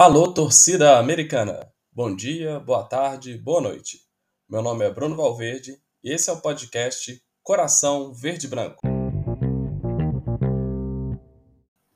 Alô, 0.00 0.32
torcida 0.32 0.96
americana! 0.96 1.74
Bom 1.90 2.14
dia, 2.14 2.60
boa 2.60 2.84
tarde, 2.84 3.36
boa 3.36 3.60
noite. 3.60 3.98
Meu 4.48 4.62
nome 4.62 4.84
é 4.84 4.94
Bruno 4.94 5.16
Valverde 5.16 5.76
e 6.04 6.12
esse 6.12 6.30
é 6.30 6.32
o 6.32 6.40
podcast 6.40 7.20
Coração 7.42 8.14
Verde 8.14 8.46
Branco. 8.46 8.80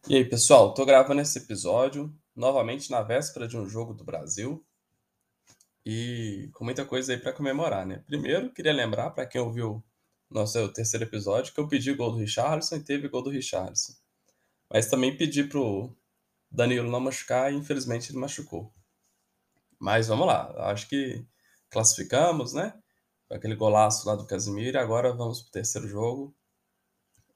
E 0.09 0.17
aí, 0.17 0.25
pessoal, 0.29 0.75
tô 0.75 0.85
gravando 0.85 1.21
esse 1.21 1.39
episódio 1.39 2.13
novamente 2.35 2.91
na 2.91 3.03
véspera 3.03 3.47
de 3.47 3.57
um 3.57 3.69
jogo 3.69 3.95
do 3.95 4.03
Brasil 4.03 4.67
e 5.87 6.51
com 6.55 6.65
muita 6.65 6.85
coisa 6.85 7.13
aí 7.13 7.21
para 7.21 7.33
comemorar, 7.33 7.87
né? 7.87 8.03
Primeiro, 8.05 8.53
queria 8.53 8.73
lembrar 8.73 9.11
para 9.11 9.27
quem 9.27 9.41
ouviu 9.41 9.81
nosso 10.29 10.73
terceiro 10.73 11.05
episódio 11.05 11.55
que 11.55 11.61
eu 11.61 11.69
pedi 11.69 11.95
gol 11.95 12.11
do 12.11 12.19
Richarlison 12.19 12.75
e 12.75 12.83
teve 12.83 13.07
gol 13.07 13.23
do 13.23 13.31
Richarlison. 13.31 13.93
Mas 14.69 14.89
também 14.89 15.17
pedi 15.17 15.45
pro 15.45 15.97
Danilo 16.53 16.91
não 16.91 17.01
machucar 17.01 17.51
e 17.51 17.57
infelizmente 17.57 18.11
ele 18.11 18.19
machucou. 18.19 18.73
Mas 19.79 20.09
vamos 20.09 20.27
lá, 20.27 20.71
acho 20.71 20.87
que 20.89 21.27
classificamos, 21.71 22.53
né? 22.53 22.75
Aquele 23.31 23.57
golaço 23.57 24.07
lá 24.07 24.15
do 24.15 24.27
Casimiro. 24.27 24.79
Agora 24.79 25.13
vamos 25.15 25.41
para 25.41 25.49
o 25.49 25.53
terceiro 25.53 25.89
jogo, 25.89 26.37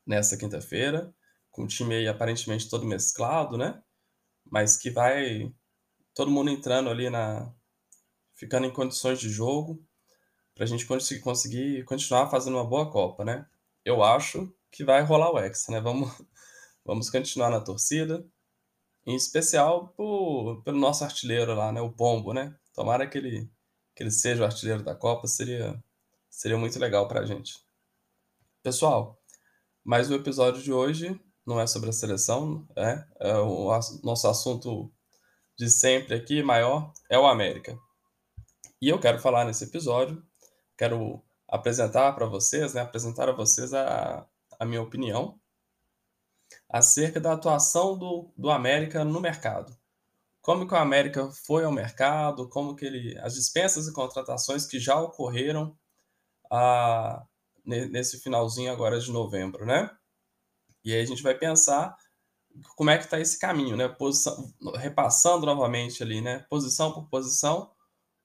nessa 0.07 0.37
quinta-feira, 0.37 1.15
com 1.51 1.65
o 1.65 1.67
time 1.67 1.95
aí 1.95 2.07
aparentemente 2.07 2.69
todo 2.69 2.85
mesclado, 2.85 3.57
né? 3.57 3.83
Mas 4.45 4.77
que 4.77 4.91
vai 4.91 5.53
todo 6.15 6.31
mundo 6.31 6.51
entrando 6.51 6.91
ali 6.91 7.09
na. 7.09 7.51
ficando 8.35 8.67
em 8.67 8.73
condições 8.73 9.19
de 9.19 9.31
jogo, 9.31 9.83
para 10.55 10.65
a 10.65 10.67
gente 10.67 10.87
conseguir, 10.87 11.23
conseguir 11.23 11.85
continuar 11.85 12.29
fazendo 12.31 12.55
uma 12.59 12.67
boa 12.67 12.91
Copa, 12.91 13.25
né? 13.25 13.47
Eu 13.85 14.03
acho 14.03 14.53
que 14.71 14.85
vai 14.85 15.03
rolar 15.03 15.33
o 15.33 15.39
Hexa, 15.39 15.73
né? 15.73 15.81
Vamos, 15.81 16.11
vamos 16.85 17.11
continuar 17.11 17.51
na 17.51 17.61
torcida 17.61 18.25
em 19.07 19.15
especial 19.15 19.95
pelo 20.65 20.79
nosso 20.79 21.05
artilheiro 21.05 21.55
lá, 21.55 21.71
né? 21.71 21.81
O 21.81 21.93
Pombo, 21.93 22.33
né? 22.33 22.55
Tomara 22.75 23.07
que 23.07 23.17
ele, 23.17 23.49
que 23.95 24.03
ele 24.03 24.11
seja 24.11 24.43
o 24.43 24.47
artilheiro 24.47 24.83
da 24.83 24.95
Copa, 24.95 25.29
seria, 25.29 25.83
seria 26.29 26.59
muito 26.59 26.79
legal 26.79 27.07
para 27.07 27.21
a 27.21 27.25
gente. 27.25 27.65
Pessoal, 28.63 29.17
mas 29.85 30.11
o 30.11 30.15
episódio 30.15 30.61
de 30.61 30.73
hoje 30.73 31.19
não 31.47 31.61
é 31.61 31.67
sobre 31.69 31.91
a 31.91 31.93
seleção, 31.93 32.67
é, 32.75 33.05
é 33.21 33.35
o 33.39 33.71
nosso 34.03 34.27
assunto 34.27 34.93
de 35.57 35.71
sempre 35.71 36.17
aqui, 36.17 36.43
maior, 36.43 36.93
é 37.09 37.17
o 37.17 37.27
América. 37.27 37.79
E 38.83 38.89
eu 38.89 38.99
quero 38.99 39.21
falar 39.21 39.45
nesse 39.45 39.65
episódio, 39.65 40.21
quero 40.77 41.23
apresentar 41.49 42.13
para 42.13 42.27
vocês, 42.27 42.75
né, 42.75 42.81
apresentar 42.81 43.29
a 43.29 43.33
vocês 43.33 43.73
a, 43.73 44.27
a 44.59 44.65
minha 44.65 44.83
opinião 44.83 45.39
acerca 46.69 47.21
da 47.21 47.33
atuação 47.33 47.97
do, 47.97 48.33
do 48.37 48.51
América 48.51 49.05
no 49.05 49.21
mercado. 49.21 49.77
Como 50.41 50.67
que 50.67 50.75
o 50.75 50.79
América 50.79 51.31
foi 51.45 51.65
ao 51.65 51.73
mercado, 51.73 52.49
como 52.49 52.77
que 52.77 52.85
ele, 52.85 53.19
as 53.19 53.35
dispensas 53.35 53.89
e 53.89 53.93
contratações 53.93 54.67
que 54.67 54.79
já 54.79 55.01
ocorreram 55.01 55.77
ah, 56.51 57.25
nesse 57.65 58.21
finalzinho 58.21 58.71
agora 58.71 59.01
de 59.01 59.11
novembro, 59.11 59.67
né? 59.67 59.91
E 60.85 60.95
aí 60.95 61.01
a 61.01 61.05
gente 61.05 61.23
vai 61.23 61.35
pensar 61.35 61.97
como 62.77 62.91
é 62.91 62.97
que 62.97 63.05
está 63.05 63.19
esse 63.19 63.39
caminho, 63.39 63.77
né? 63.77 63.89
Posição, 63.89 64.55
repassando 64.77 65.45
novamente 65.45 66.03
ali, 66.03 66.21
né? 66.21 66.47
Posição 66.49 66.93
por 66.93 67.09
posição, 67.09 67.73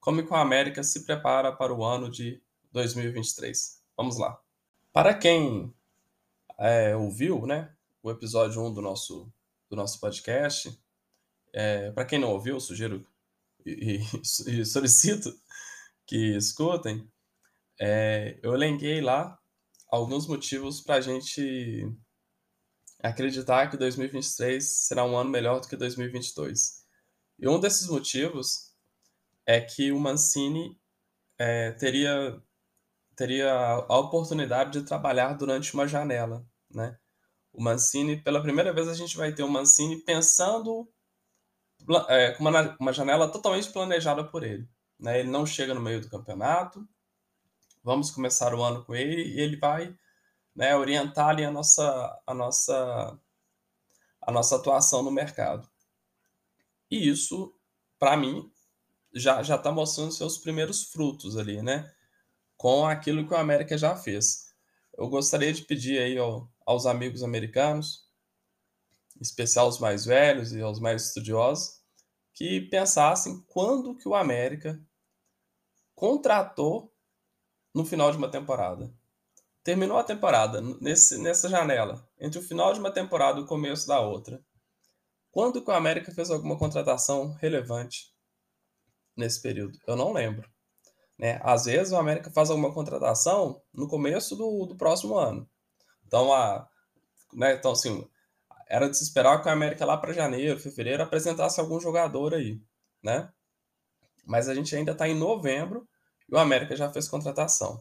como 0.00 0.24
que 0.24 0.32
o 0.32 0.36
América 0.36 0.82
se 0.82 1.04
prepara 1.04 1.52
para 1.52 1.74
o 1.74 1.84
ano 1.84 2.10
de 2.10 2.40
2023. 2.70 3.82
Vamos 3.96 4.18
lá. 4.18 4.38
Para 4.92 5.14
quem 5.14 5.74
é, 6.58 6.96
ouviu, 6.96 7.46
né? 7.46 7.74
O 8.02 8.10
episódio 8.10 8.60
1 8.62 8.74
do 8.74 8.82
nosso, 8.82 9.32
do 9.70 9.76
nosso 9.76 10.00
podcast. 10.00 10.76
É, 11.52 11.90
Para 11.92 12.04
quem 12.04 12.18
não 12.18 12.30
ouviu, 12.30 12.58
sugiro 12.58 13.06
e, 13.64 14.00
e 14.46 14.64
solicito 14.64 15.32
que 16.06 16.36
escutem. 16.36 17.08
É, 17.80 18.38
eu 18.42 18.54
elenquei 18.54 19.00
lá 19.00 19.38
alguns 19.88 20.26
motivos 20.26 20.80
para 20.80 20.96
a 20.96 21.00
gente 21.00 21.86
acreditar 23.02 23.68
que 23.70 23.76
2023 23.76 24.64
será 24.64 25.04
um 25.04 25.16
ano 25.16 25.30
melhor 25.30 25.60
do 25.60 25.68
que 25.68 25.76
2022. 25.76 26.82
E 27.38 27.48
um 27.48 27.58
desses 27.58 27.88
motivos 27.88 28.72
é 29.46 29.60
que 29.60 29.90
o 29.90 29.98
Mancini 29.98 30.78
é, 31.38 31.72
teria, 31.72 32.40
teria 33.16 33.52
a 33.52 33.98
oportunidade 33.98 34.78
de 34.78 34.86
trabalhar 34.86 35.34
durante 35.34 35.74
uma 35.74 35.88
janela, 35.88 36.46
né? 36.70 36.96
O 37.52 37.62
Mancini, 37.62 38.16
pela 38.16 38.42
primeira 38.42 38.72
vez 38.72 38.88
a 38.88 38.94
gente 38.94 39.16
vai 39.16 39.32
ter 39.32 39.42
o 39.42 39.48
Mancini 39.48 39.96
pensando 39.96 40.88
é, 42.08 42.32
com 42.32 42.44
uma, 42.44 42.76
uma 42.80 42.92
janela 42.92 43.30
totalmente 43.30 43.70
planejada 43.70 44.24
por 44.24 44.42
ele. 44.42 44.68
Né? 44.98 45.20
Ele 45.20 45.30
não 45.30 45.44
chega 45.44 45.74
no 45.74 45.80
meio 45.80 46.00
do 46.00 46.08
campeonato, 46.08 46.86
vamos 47.82 48.10
começar 48.10 48.54
o 48.54 48.62
ano 48.62 48.84
com 48.84 48.94
ele 48.94 49.34
e 49.34 49.40
ele 49.40 49.56
vai 49.56 49.94
né, 50.54 50.76
orientar 50.76 51.28
ali 51.28 51.44
a 51.44 51.50
nossa, 51.50 52.22
a, 52.26 52.34
nossa, 52.34 53.18
a 54.20 54.32
nossa 54.32 54.56
atuação 54.56 55.02
no 55.02 55.10
mercado. 55.10 55.68
E 56.90 57.08
isso, 57.08 57.54
para 57.98 58.16
mim, 58.16 58.50
já 59.14 59.40
está 59.40 59.70
mostrando 59.70 60.12
seus 60.12 60.38
primeiros 60.38 60.84
frutos 60.84 61.36
ali, 61.36 61.62
né? 61.62 61.90
Com 62.56 62.86
aquilo 62.86 63.26
que 63.26 63.34
o 63.34 63.36
América 63.36 63.76
já 63.76 63.96
fez. 63.96 64.41
Eu 64.96 65.08
gostaria 65.08 65.52
de 65.52 65.62
pedir 65.62 65.98
aí 65.98 66.18
ao, 66.18 66.50
aos 66.66 66.86
amigos 66.86 67.22
americanos, 67.22 68.08
em 69.16 69.22
especial 69.22 69.68
os 69.68 69.78
mais 69.78 70.04
velhos 70.04 70.52
e 70.52 70.60
aos 70.60 70.78
mais 70.80 71.06
estudiosos, 71.06 71.80
que 72.34 72.60
pensassem 72.62 73.42
quando 73.48 73.96
que 73.96 74.08
o 74.08 74.14
América 74.14 74.80
contratou 75.94 76.92
no 77.74 77.84
final 77.84 78.10
de 78.10 78.18
uma 78.18 78.30
temporada. 78.30 78.92
Terminou 79.62 79.96
a 79.96 80.04
temporada 80.04 80.60
nesse, 80.60 81.18
nessa 81.18 81.48
janela, 81.48 82.06
entre 82.18 82.38
o 82.38 82.42
final 82.42 82.72
de 82.72 82.80
uma 82.80 82.90
temporada 82.90 83.38
e 83.38 83.42
o 83.42 83.46
começo 83.46 83.86
da 83.86 84.00
outra. 84.00 84.44
Quando 85.30 85.62
que 85.62 85.70
o 85.70 85.74
América 85.74 86.12
fez 86.12 86.30
alguma 86.30 86.58
contratação 86.58 87.32
relevante 87.34 88.12
nesse 89.16 89.40
período? 89.40 89.78
Eu 89.86 89.96
não 89.96 90.12
lembro. 90.12 90.51
Né? 91.22 91.38
Às 91.44 91.66
vezes 91.66 91.92
o 91.92 91.96
América 91.96 92.32
faz 92.32 92.50
alguma 92.50 92.74
contratação 92.74 93.62
no 93.72 93.86
começo 93.86 94.34
do, 94.34 94.66
do 94.66 94.74
próximo 94.74 95.16
ano. 95.16 95.48
Então, 96.04 96.34
a, 96.34 96.68
né, 97.32 97.54
então, 97.54 97.70
assim, 97.70 98.04
era 98.66 98.90
de 98.90 98.96
se 98.96 99.04
esperar 99.04 99.40
que 99.40 99.48
a 99.48 99.52
América 99.52 99.86
lá 99.86 99.96
para 99.96 100.12
janeiro, 100.12 100.58
fevereiro, 100.58 101.00
apresentasse 101.00 101.60
algum 101.60 101.78
jogador 101.78 102.34
aí, 102.34 102.60
né? 103.00 103.32
Mas 104.26 104.48
a 104.48 104.54
gente 104.54 104.74
ainda 104.74 104.90
está 104.90 105.08
em 105.08 105.14
novembro 105.14 105.88
e 106.28 106.34
o 106.34 106.38
América 106.38 106.74
já 106.74 106.90
fez 106.90 107.06
contratação. 107.08 107.80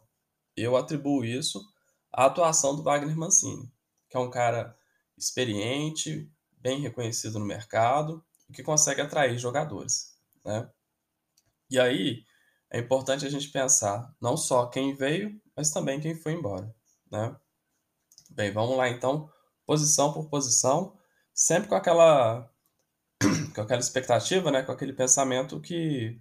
Eu 0.56 0.78
atribuo 0.78 1.26
isso 1.26 1.68
à 2.14 2.26
atuação 2.26 2.76
do 2.76 2.84
Wagner 2.84 3.18
Mancini, 3.18 3.72
que 4.08 4.18
é 4.18 4.20
um 4.20 4.30
cara 4.30 4.78
experiente, 5.18 6.30
bem 6.60 6.80
reconhecido 6.80 7.40
no 7.40 7.46
mercado 7.46 8.24
que 8.54 8.62
consegue 8.62 9.02
atrair 9.02 9.40
jogadores, 9.40 10.16
né? 10.46 10.70
E 11.70 11.80
aí 11.80 12.24
é 12.72 12.80
importante 12.80 13.26
a 13.26 13.30
gente 13.30 13.50
pensar 13.50 14.16
não 14.20 14.38
só 14.38 14.66
quem 14.66 14.96
veio, 14.96 15.40
mas 15.56 15.72
também 15.72 16.00
quem 16.00 16.16
foi 16.16 16.32
embora, 16.32 16.74
né? 17.12 17.36
Bem, 18.30 18.52
vamos 18.52 18.78
lá 18.78 18.88
então, 18.88 19.30
posição 19.66 20.14
por 20.14 20.30
posição, 20.30 20.98
sempre 21.34 21.68
com 21.68 21.76
aquela 21.76 22.50
com 23.54 23.62
aquela 23.62 23.82
expectativa, 23.82 24.50
né, 24.50 24.64
com 24.64 24.72
aquele 24.72 24.94
pensamento 24.94 25.60
que, 25.60 26.20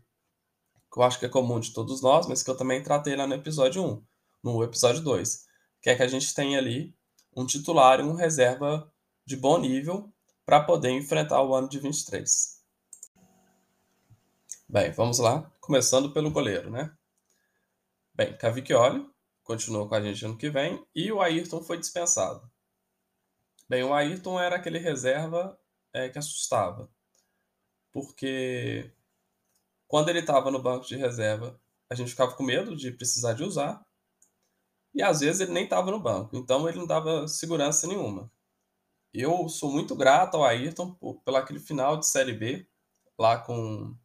que 0.92 0.98
eu 0.98 1.02
acho 1.04 1.20
que 1.20 1.26
é 1.26 1.28
comum 1.28 1.60
de 1.60 1.72
todos 1.72 2.02
nós, 2.02 2.26
mas 2.26 2.42
que 2.42 2.50
eu 2.50 2.56
também 2.56 2.82
tratei 2.82 3.14
lá 3.14 3.28
no 3.28 3.34
episódio 3.34 3.84
1, 3.84 4.04
no 4.42 4.64
episódio 4.64 5.02
2, 5.02 5.46
que 5.80 5.88
é 5.88 5.94
que 5.94 6.02
a 6.02 6.08
gente 6.08 6.34
tem 6.34 6.56
ali 6.56 6.92
um 7.36 7.46
titular 7.46 8.00
e 8.00 8.02
um 8.02 8.14
reserva 8.14 8.92
de 9.24 9.36
bom 9.36 9.56
nível 9.56 10.12
para 10.44 10.64
poder 10.64 10.90
enfrentar 10.90 11.42
o 11.42 11.54
ano 11.54 11.68
de 11.68 11.78
23. 11.78 12.60
Bem, 14.68 14.90
vamos 14.92 15.20
lá, 15.20 15.50
começando 15.70 16.12
pelo 16.12 16.32
goleiro, 16.32 16.68
né? 16.68 16.92
Bem, 18.12 18.36
Cavicchioli, 18.36 19.08
continuou 19.44 19.88
com 19.88 19.94
a 19.94 20.00
gente 20.00 20.24
ano 20.24 20.36
que 20.36 20.50
vem, 20.50 20.84
e 20.92 21.12
o 21.12 21.22
Ayrton 21.22 21.62
foi 21.62 21.78
dispensado. 21.78 22.50
Bem, 23.68 23.84
o 23.84 23.94
Ayrton 23.94 24.40
era 24.40 24.56
aquele 24.56 24.80
reserva 24.80 25.56
é, 25.92 26.08
que 26.08 26.18
assustava, 26.18 26.90
porque 27.92 28.92
quando 29.86 30.08
ele 30.08 30.18
estava 30.18 30.50
no 30.50 30.60
banco 30.60 30.88
de 30.88 30.96
reserva, 30.96 31.56
a 31.88 31.94
gente 31.94 32.10
ficava 32.10 32.34
com 32.34 32.42
medo 32.42 32.74
de 32.74 32.90
precisar 32.90 33.34
de 33.34 33.44
usar, 33.44 33.80
e 34.92 35.00
às 35.04 35.20
vezes 35.20 35.40
ele 35.40 35.52
nem 35.52 35.62
estava 35.62 35.92
no 35.92 36.00
banco, 36.00 36.36
então 36.36 36.68
ele 36.68 36.78
não 36.78 36.86
dava 36.86 37.28
segurança 37.28 37.86
nenhuma. 37.86 38.28
Eu 39.14 39.48
sou 39.48 39.70
muito 39.70 39.94
grato 39.94 40.36
ao 40.36 40.42
Ayrton 40.42 40.96
pelo 41.24 41.36
aquele 41.36 41.60
final 41.60 41.96
de 41.96 42.08
Série 42.08 42.32
B, 42.32 42.68
lá 43.16 43.38
com, 43.38 43.96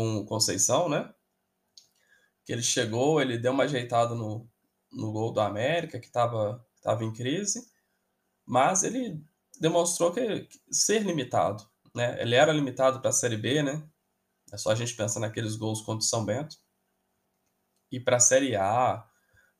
com 0.00 0.24
Conceição, 0.24 0.88
né? 0.88 1.12
que 2.50 2.52
ele 2.52 2.62
chegou, 2.62 3.20
ele 3.20 3.38
deu 3.38 3.52
uma 3.52 3.64
ajeitada 3.64 4.14
no, 4.14 4.48
no 4.90 5.12
gol 5.12 5.32
do 5.32 5.40
América, 5.40 6.00
que 6.00 6.06
estava 6.06 6.66
tava 6.82 7.04
em 7.04 7.12
crise, 7.12 7.70
mas 8.44 8.82
ele 8.82 9.22
demonstrou 9.60 10.12
que, 10.12 10.40
que 10.40 10.60
ser 10.68 11.02
limitado, 11.02 11.64
né? 11.94 12.20
Ele 12.20 12.34
era 12.34 12.52
limitado 12.52 12.98
para 13.00 13.10
a 13.10 13.12
Série 13.12 13.36
B, 13.36 13.62
né? 13.62 13.88
É 14.52 14.56
só 14.56 14.72
a 14.72 14.74
gente 14.74 14.96
pensar 14.96 15.20
naqueles 15.20 15.54
gols 15.54 15.82
contra 15.82 16.04
o 16.04 16.08
São 16.08 16.24
Bento. 16.24 16.56
E 17.92 18.00
para 18.00 18.16
a 18.16 18.20
Série 18.20 18.56
A, 18.56 19.06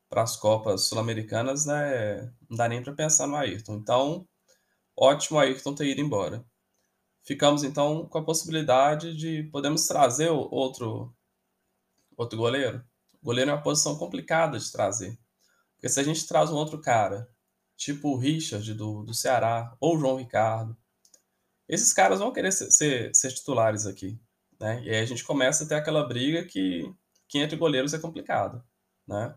para 0.08 0.22
as 0.22 0.36
Copas 0.36 0.86
Sul-Americanas, 0.86 1.66
né, 1.66 2.22
não 2.48 2.56
dá 2.56 2.68
nem 2.68 2.82
para 2.82 2.92
pensar 2.92 3.28
no 3.28 3.36
Ayrton. 3.36 3.74
Então, 3.76 4.26
ótimo 4.96 5.38
o 5.38 5.40
Ayrton 5.40 5.74
ter 5.74 5.86
ido 5.86 6.00
embora. 6.00 6.44
Ficamos 7.22 7.62
então 7.62 8.06
com 8.06 8.18
a 8.18 8.24
possibilidade 8.24 9.16
de 9.16 9.44
podemos 9.44 9.86
trazer 9.86 10.30
outro 10.30 11.14
outro 12.16 12.38
goleiro. 12.38 12.84
O 13.22 13.26
goleiro 13.26 13.50
é 13.50 13.54
uma 13.54 13.62
posição 13.62 13.96
complicada 13.96 14.58
de 14.58 14.70
trazer. 14.70 15.18
Porque 15.74 15.88
se 15.88 16.00
a 16.00 16.02
gente 16.02 16.26
traz 16.26 16.50
um 16.50 16.56
outro 16.56 16.80
cara, 16.80 17.28
tipo 17.76 18.10
o 18.10 18.18
Richard 18.18 18.74
do, 18.74 19.02
do 19.02 19.14
Ceará, 19.14 19.74
ou 19.80 19.96
o 19.96 19.98
João 19.98 20.16
Ricardo, 20.16 20.76
esses 21.66 21.92
caras 21.92 22.18
vão 22.18 22.32
querer 22.32 22.52
ser, 22.52 22.70
ser, 22.70 23.14
ser 23.14 23.32
titulares 23.32 23.86
aqui. 23.86 24.20
Né? 24.58 24.82
E 24.84 24.90
aí 24.90 24.98
a 24.98 25.06
gente 25.06 25.24
começa 25.24 25.64
a 25.64 25.66
ter 25.66 25.76
aquela 25.76 26.06
briga 26.06 26.44
que, 26.44 26.92
que 27.28 27.38
entre 27.38 27.56
goleiros 27.56 27.94
é 27.94 27.98
complicado. 27.98 28.62
Né? 29.06 29.34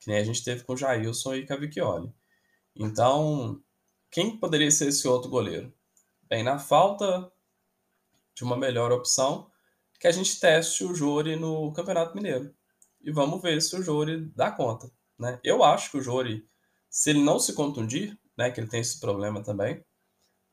Que 0.00 0.08
nem 0.08 0.18
a 0.18 0.24
gente 0.24 0.42
teve 0.42 0.64
com 0.64 0.72
o 0.72 0.76
Jailson 0.76 1.34
e 1.34 1.46
Cavicchioli. 1.46 2.12
Então, 2.74 3.62
quem 4.10 4.36
poderia 4.36 4.70
ser 4.70 4.88
esse 4.88 5.06
outro 5.06 5.30
goleiro? 5.30 5.72
Bem, 6.28 6.42
na 6.42 6.58
falta 6.58 7.30
de 8.34 8.42
uma 8.42 8.56
melhor 8.56 8.90
opção, 8.90 9.48
que 10.00 10.08
a 10.08 10.10
gente 10.10 10.40
teste 10.40 10.84
o 10.84 10.92
Jori 10.92 11.36
no 11.36 11.72
Campeonato 11.72 12.16
Mineiro. 12.16 12.52
E 13.00 13.12
vamos 13.12 13.40
ver 13.40 13.62
se 13.62 13.76
o 13.76 13.82
Jori 13.82 14.26
dá 14.34 14.50
conta. 14.50 14.90
Né? 15.16 15.38
Eu 15.44 15.62
acho 15.62 15.88
que 15.88 15.98
o 15.98 16.02
Jori, 16.02 16.44
se 16.90 17.10
ele 17.10 17.22
não 17.22 17.38
se 17.38 17.52
contundir, 17.52 18.18
né, 18.36 18.50
que 18.50 18.58
ele 18.58 18.68
tem 18.68 18.80
esse 18.80 18.98
problema 18.98 19.40
também, 19.40 19.84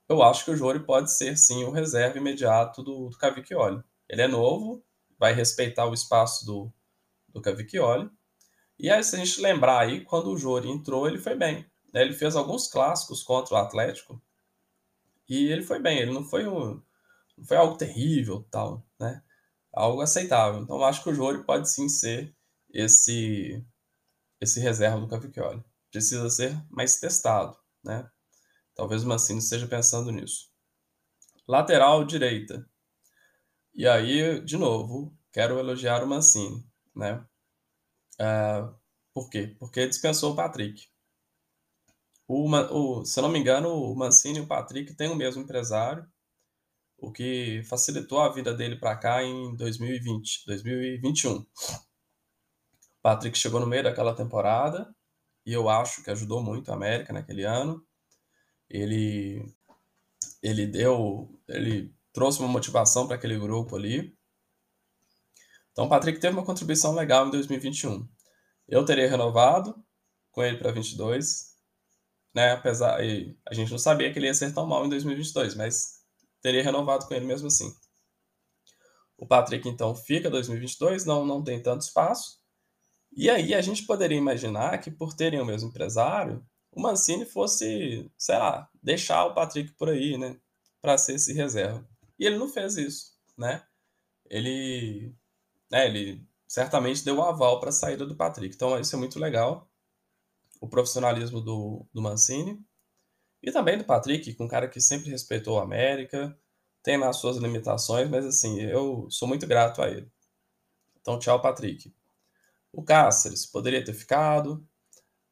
eu 0.08 0.22
acho 0.22 0.46
que 0.46 0.52
o 0.52 0.56
Jori 0.56 0.86
pode 0.86 1.12
ser 1.12 1.36
sim 1.38 1.64
o 1.64 1.72
reserva 1.72 2.20
imediato 2.20 2.84
do, 2.84 3.10
do 3.10 3.18
Cavicchioli. 3.18 3.82
Ele 4.08 4.22
é 4.22 4.28
novo, 4.28 4.86
vai 5.18 5.34
respeitar 5.34 5.88
o 5.88 5.94
espaço 5.94 6.46
do, 6.46 6.72
do 7.30 7.42
Cavicchioli. 7.42 8.12
E 8.78 8.92
aí, 8.92 9.04
se 9.04 9.16
a 9.16 9.20
gente 9.20 9.42
lembrar 9.42 9.80
aí, 9.80 10.02
quando 10.02 10.30
o 10.30 10.38
Jori 10.38 10.70
entrou, 10.70 11.08
ele 11.08 11.18
foi 11.18 11.36
bem. 11.36 11.66
Né? 11.92 12.04
Ele 12.04 12.14
fez 12.14 12.36
alguns 12.36 12.68
clássicos 12.68 13.24
contra 13.24 13.56
o 13.56 13.58
Atlético 13.58 14.22
e 15.28 15.52
ele 15.52 15.64
foi 15.64 15.80
bem. 15.80 16.00
Ele 16.00 16.12
não 16.12 16.24
foi, 16.24 16.48
um, 16.48 16.82
não 17.38 17.46
foi 17.46 17.58
algo 17.58 17.78
terrível, 17.78 18.46
tal, 18.52 18.86
né? 19.00 19.22
Algo 19.74 20.02
aceitável. 20.02 20.62
Então, 20.62 20.84
acho 20.84 21.04
que 21.04 21.10
o 21.10 21.14
Jori 21.14 21.44
pode 21.46 21.70
sim 21.70 21.90
ser 21.90 22.36
esse 22.72 23.66
esse 24.42 24.60
reserva 24.60 25.00
do 25.00 25.08
Cavicchioli. 25.08 25.64
Precisa 25.92 26.30
ser 26.30 26.62
mais 26.70 27.00
testado, 27.00 27.58
né? 27.84 28.10
Talvez 28.76 29.04
o 29.04 29.08
Mancini 29.08 29.40
esteja 29.40 29.68
pensando 29.68 30.12
nisso. 30.12 30.52
Lateral 31.48 32.04
direita. 32.06 32.68
E 33.74 33.88
aí, 33.88 34.40
de 34.44 34.58
novo, 34.58 35.16
quero 35.32 35.58
elogiar 35.60 36.04
o 36.04 36.08
Mancini, 36.08 36.66
né? 36.96 37.26
É, 38.20 38.64
por 39.14 39.30
quê? 39.30 39.56
Porque 39.60 39.88
dispensou 39.88 40.34
o 40.34 40.36
Patrick. 40.36 40.88
O, 42.36 42.50
o, 42.50 43.06
se 43.06 43.22
não 43.22 43.30
me 43.30 43.38
engano, 43.38 43.70
o 43.70 43.96
Mancini 43.96 44.40
e 44.40 44.42
o 44.42 44.48
Patrick 44.48 44.96
têm 44.96 45.08
o 45.08 45.16
mesmo 45.16 45.44
empresário, 45.44 46.04
o 46.98 47.12
que 47.12 47.62
facilitou 47.66 48.20
a 48.20 48.34
vida 48.34 48.52
dele 48.56 48.76
para 48.76 48.98
cá 48.98 49.24
em 49.24 49.56
2020, 49.56 50.44
2021. 50.48 51.36
O 51.36 51.46
Patrick 53.04 53.38
chegou 53.38 53.60
no 53.60 53.68
meio 53.68 53.84
daquela 53.84 54.16
temporada 54.16 54.92
e 55.46 55.54
eu 55.54 55.70
acho 55.70 56.04
que 56.04 56.10
ajudou 56.10 56.42
muito 56.42 56.72
a 56.72 56.74
América 56.74 57.14
naquele 57.14 57.44
ano. 57.44 57.86
Ele 58.68 59.46
ele 60.42 60.66
deu, 60.66 61.40
ele 61.48 61.94
trouxe 62.12 62.40
uma 62.40 62.48
motivação 62.48 63.06
para 63.06 63.16
aquele 63.16 63.38
grupo 63.38 63.76
ali. 63.76 64.18
Então, 65.72 65.86
o 65.86 65.90
Patrick 65.90 66.20
teve 66.20 66.36
uma 66.36 66.46
contribuição 66.46 66.96
legal 66.96 67.28
em 67.28 67.32
2021. 67.32 68.08
Eu 68.68 68.84
teria 68.84 69.08
renovado 69.08 69.76
com 70.32 70.42
ele 70.42 70.58
para 70.58 70.72
22, 70.72 71.53
né? 72.34 72.52
Apesar 72.52 73.00
a 73.00 73.54
gente 73.54 73.72
não 73.72 73.78
sabia 73.78 74.12
que 74.12 74.20
ele 74.20 74.28
ia 74.28 74.34
ser 74.34 74.54
tão 74.54 74.66
mal 74.66 74.86
em 74.86 74.90
2022, 74.90 75.56
mas 75.56 76.04
teria 76.42 76.64
renovado 76.64 77.08
com 77.08 77.14
ele 77.14 77.26
mesmo 77.26 77.48
assim. 77.48 77.74
O 79.18 79.28
Patrick 79.28 79.68
então 79.70 79.96
fica 79.96 80.30
2022, 80.30 81.06
não 81.06 81.26
não 81.26 81.44
tem 81.44 81.62
tanto 81.62 81.82
espaço. 81.82 82.42
E 83.16 83.30
aí 83.30 83.54
a 83.54 83.62
gente 83.62 83.86
poderia 83.86 84.18
imaginar 84.18 84.80
que 84.80 84.92
por 84.92 85.14
terem 85.14 85.40
o 85.40 85.46
mesmo 85.46 85.70
empresário, 85.70 86.46
o 86.72 86.82
Mancini 86.82 87.26
fosse, 87.26 88.12
sei 88.18 88.38
lá, 88.38 88.70
deixar 88.82 89.26
o 89.26 89.34
Patrick 89.34 89.72
por 89.74 89.90
aí, 89.90 90.18
né, 90.18 90.38
para 90.82 90.98
ser 90.98 91.16
esse 91.16 91.34
reserva. 91.34 91.88
E 92.18 92.26
ele 92.26 92.38
não 92.38 92.50
fez 92.50 92.76
isso, 92.78 93.14
né? 93.38 93.64
Ele, 94.30 95.16
né, 95.72 95.88
ele 95.88 96.26
certamente 96.48 97.06
deu 97.06 97.18
um 97.18 97.24
aval 97.24 97.60
para 97.60 97.70
a 97.70 97.72
saída 97.72 98.06
do 98.06 98.16
Patrick. 98.16 98.56
Então 98.56 98.80
isso 98.80 98.96
é 98.96 99.00
muito 99.00 99.20
legal. 99.20 99.70
O 100.64 100.68
profissionalismo 100.70 101.42
do, 101.42 101.86
do 101.94 102.02
Mancini 102.02 102.58
e 103.42 103.52
também 103.52 103.78
do 103.78 103.84
Patrick, 103.84 104.34
com 104.36 104.46
um 104.46 104.48
cara 104.48 104.70
que 104.70 104.80
sempre 104.80 105.10
respeitou 105.10 105.60
a 105.60 105.64
América, 105.64 106.34
tem 106.82 106.98
nas 106.98 107.18
suas 107.18 107.36
limitações, 107.36 108.10
mas 108.10 108.26
assim, 108.26 108.62
eu 108.62 109.06
sou 109.10 109.28
muito 109.28 109.46
grato 109.46 109.82
a 109.82 109.90
ele. 109.90 110.10
Então, 111.02 111.20
tchau, 111.20 111.42
Patrick. 111.42 111.94
O 112.72 112.82
Cáceres 112.82 113.46
poderia 113.46 113.84
ter 113.84 113.92
ficado, 113.94 114.66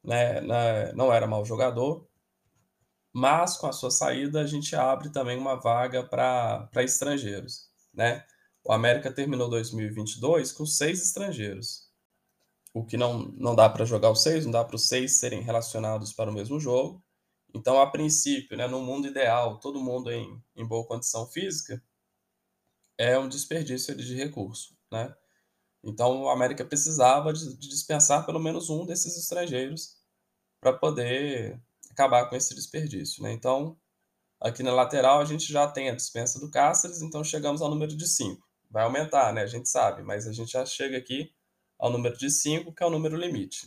né, 0.04 0.42
né, 0.42 0.92
não 0.92 1.10
era 1.10 1.26
mau 1.26 1.46
jogador, 1.46 2.06
mas 3.10 3.56
com 3.56 3.66
a 3.66 3.72
sua 3.72 3.90
saída 3.90 4.42
a 4.42 4.46
gente 4.46 4.76
abre 4.76 5.08
também 5.08 5.38
uma 5.38 5.54
vaga 5.58 6.04
para 6.04 6.68
estrangeiros. 6.76 7.70
Né? 7.94 8.22
O 8.62 8.70
América 8.70 9.10
terminou 9.10 9.48
2022 9.48 10.52
com 10.52 10.66
seis 10.66 11.02
estrangeiros, 11.02 11.81
o 12.74 12.84
que 12.84 12.96
não, 12.96 13.18
não 13.36 13.54
dá 13.54 13.68
para 13.68 13.84
jogar 13.84 14.10
os 14.10 14.22
seis, 14.22 14.44
não 14.44 14.52
dá 14.52 14.64
para 14.64 14.76
os 14.76 14.88
seis 14.88 15.18
serem 15.18 15.42
relacionados 15.42 16.12
para 16.12 16.30
o 16.30 16.34
mesmo 16.34 16.58
jogo. 16.58 17.04
Então, 17.54 17.80
a 17.80 17.90
princípio, 17.90 18.56
né, 18.56 18.66
no 18.66 18.80
mundo 18.80 19.06
ideal, 19.06 19.60
todo 19.60 19.80
mundo 19.80 20.10
em, 20.10 20.42
em 20.56 20.66
boa 20.66 20.86
condição 20.86 21.26
física, 21.26 21.82
é 22.96 23.18
um 23.18 23.28
desperdício 23.28 23.94
de 23.94 24.14
recurso. 24.14 24.74
Né? 24.90 25.14
Então, 25.84 26.22
o 26.22 26.28
América 26.30 26.64
precisava 26.64 27.32
de, 27.32 27.56
de 27.58 27.68
dispensar 27.68 28.24
pelo 28.24 28.40
menos 28.40 28.70
um 28.70 28.86
desses 28.86 29.18
estrangeiros 29.18 29.96
para 30.60 30.72
poder 30.72 31.60
acabar 31.90 32.26
com 32.30 32.36
esse 32.36 32.54
desperdício. 32.54 33.22
Né? 33.22 33.32
Então, 33.32 33.76
aqui 34.40 34.62
na 34.62 34.72
lateral, 34.72 35.20
a 35.20 35.24
gente 35.26 35.52
já 35.52 35.68
tem 35.68 35.90
a 35.90 35.94
dispensa 35.94 36.40
do 36.40 36.50
Cáceres, 36.50 37.02
então 37.02 37.22
chegamos 37.22 37.60
ao 37.60 37.68
número 37.68 37.94
de 37.94 38.06
5. 38.06 38.40
Vai 38.70 38.84
aumentar, 38.84 39.30
né? 39.34 39.42
a 39.42 39.46
gente 39.46 39.68
sabe, 39.68 40.02
mas 40.02 40.26
a 40.26 40.32
gente 40.32 40.52
já 40.52 40.64
chega 40.64 40.96
aqui 40.96 41.30
ao 41.82 41.90
número 41.90 42.16
de 42.16 42.30
5, 42.30 42.72
que 42.72 42.80
é 42.80 42.86
o 42.86 42.90
número 42.90 43.16
limite. 43.16 43.66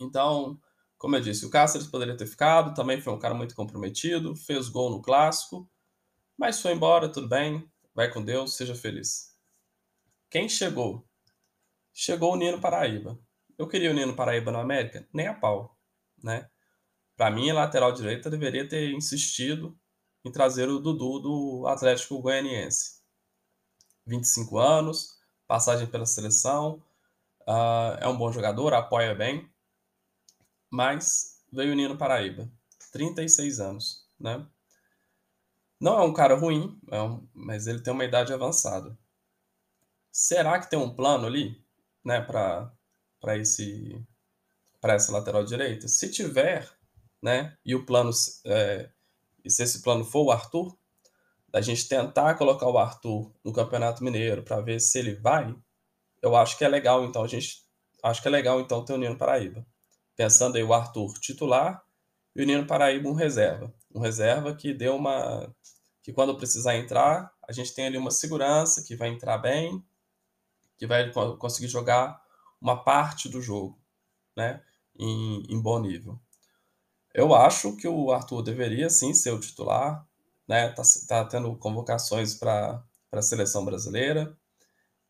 Então, 0.00 0.60
como 0.98 1.14
eu 1.14 1.20
disse, 1.20 1.46
o 1.46 1.50
Cáceres 1.50 1.86
poderia 1.86 2.16
ter 2.16 2.26
ficado, 2.26 2.74
também 2.74 3.00
foi 3.00 3.12
um 3.12 3.18
cara 3.20 3.32
muito 3.32 3.54
comprometido, 3.54 4.34
fez 4.34 4.68
gol 4.68 4.90
no 4.90 5.00
clássico, 5.00 5.70
mas 6.36 6.60
foi 6.60 6.72
embora, 6.72 7.08
tudo 7.08 7.28
bem, 7.28 7.70
vai 7.94 8.10
com 8.10 8.20
Deus, 8.20 8.56
seja 8.56 8.74
feliz. 8.74 9.38
Quem 10.28 10.48
chegou? 10.48 11.08
Chegou 11.92 12.32
o 12.32 12.36
Nino 12.36 12.60
Paraíba. 12.60 13.16
Eu 13.56 13.68
queria 13.68 13.92
o 13.92 13.94
Nino 13.94 14.16
Paraíba 14.16 14.50
no 14.50 14.58
América? 14.58 15.08
Nem 15.12 15.28
a 15.28 15.34
pau, 15.34 15.78
né? 16.20 16.50
Para 17.16 17.30
mim, 17.30 17.48
a 17.48 17.54
lateral 17.54 17.92
direita 17.92 18.28
deveria 18.28 18.68
ter 18.68 18.90
insistido 18.90 19.78
em 20.24 20.32
trazer 20.32 20.68
o 20.68 20.80
Dudu 20.80 21.20
do 21.20 21.66
Atlético 21.68 22.20
Goianiense. 22.20 23.00
25 24.04 24.58
anos, 24.58 25.16
passagem 25.46 25.86
pela 25.86 26.06
seleção, 26.06 26.82
uh, 27.48 27.96
é 28.00 28.08
um 28.08 28.16
bom 28.16 28.30
jogador, 28.32 28.74
apoia 28.74 29.14
bem, 29.14 29.48
mas 30.70 31.42
veio 31.52 31.72
o 31.72 31.74
Nino 31.76 31.96
Paraíba, 31.96 32.50
36 32.92 33.60
anos, 33.60 34.08
né? 34.18 34.46
Não 35.80 35.98
é 35.98 36.02
um 36.02 36.12
cara 36.12 36.34
ruim, 36.34 36.80
é 36.90 37.00
um, 37.00 37.26
mas 37.34 37.66
ele 37.66 37.80
tem 37.80 37.92
uma 37.92 38.04
idade 38.04 38.32
avançada. 38.32 38.96
Será 40.10 40.58
que 40.60 40.70
tem 40.70 40.78
um 40.78 40.94
plano 40.94 41.26
ali, 41.26 41.62
né, 42.04 42.20
para 42.20 42.72
esse 43.36 44.04
para 44.80 44.94
essa 44.94 45.12
lateral 45.12 45.44
direita? 45.44 45.88
Se 45.88 46.10
tiver, 46.10 46.70
né, 47.22 47.56
e 47.64 47.74
o 47.74 47.84
plano 47.84 48.10
é, 48.46 48.90
e 49.44 49.50
se 49.50 49.62
esse 49.62 49.82
plano 49.82 50.04
for 50.04 50.24
o 50.24 50.30
Arthur, 50.30 50.76
a 51.52 51.60
gente 51.60 51.86
tentar 51.86 52.34
colocar 52.34 52.68
o 52.68 52.78
Arthur 52.78 53.32
no 53.44 53.52
Campeonato 53.52 54.02
Mineiro 54.02 54.42
para 54.42 54.60
ver 54.60 54.80
se 54.80 54.98
ele 54.98 55.14
vai, 55.14 55.54
eu 56.24 56.34
acho 56.36 56.56
que 56.56 56.64
é 56.64 56.68
legal, 56.68 57.04
então 57.04 57.22
a 57.22 57.28
gente 57.28 57.62
acho 58.02 58.22
que 58.22 58.28
é 58.28 58.30
legal 58.30 58.60
então 58.60 58.84
ter 58.84 58.94
o 58.94 58.98
Nino 58.98 59.18
Paraíba. 59.18 59.66
Pensando 60.16 60.56
aí 60.56 60.64
o 60.64 60.72
Arthur 60.72 61.12
titular 61.20 61.82
e 62.34 62.42
o 62.42 62.46
Nino 62.46 62.66
Paraíba 62.66 63.08
um 63.08 63.14
reserva, 63.14 63.72
um 63.94 64.00
reserva 64.00 64.54
que 64.54 64.72
deu 64.72 64.96
uma 64.96 65.54
que 66.02 66.12
quando 66.12 66.36
precisar 66.36 66.76
entrar, 66.76 67.32
a 67.46 67.52
gente 67.52 67.74
tem 67.74 67.86
ali 67.86 67.96
uma 67.98 68.10
segurança 68.10 68.82
que 68.82 68.96
vai 68.96 69.08
entrar 69.08 69.38
bem 69.38 69.84
que 70.76 70.86
vai 70.86 71.10
conseguir 71.38 71.68
jogar 71.68 72.20
uma 72.60 72.82
parte 72.82 73.28
do 73.28 73.40
jogo, 73.40 73.78
né, 74.36 74.62
em, 74.98 75.42
em 75.48 75.60
bom 75.60 75.78
nível. 75.78 76.18
Eu 77.12 77.34
acho 77.34 77.76
que 77.76 77.86
o 77.86 78.10
Arthur 78.10 78.42
deveria 78.42 78.90
sim 78.90 79.14
ser 79.14 79.30
o 79.32 79.40
titular. 79.40 80.06
né? 80.48 80.70
Tá, 80.70 80.82
tá 81.08 81.24
tendo 81.26 81.56
convocações 81.56 82.34
para 82.34 82.84
a 83.12 83.22
seleção 83.22 83.64
brasileira. 83.64 84.36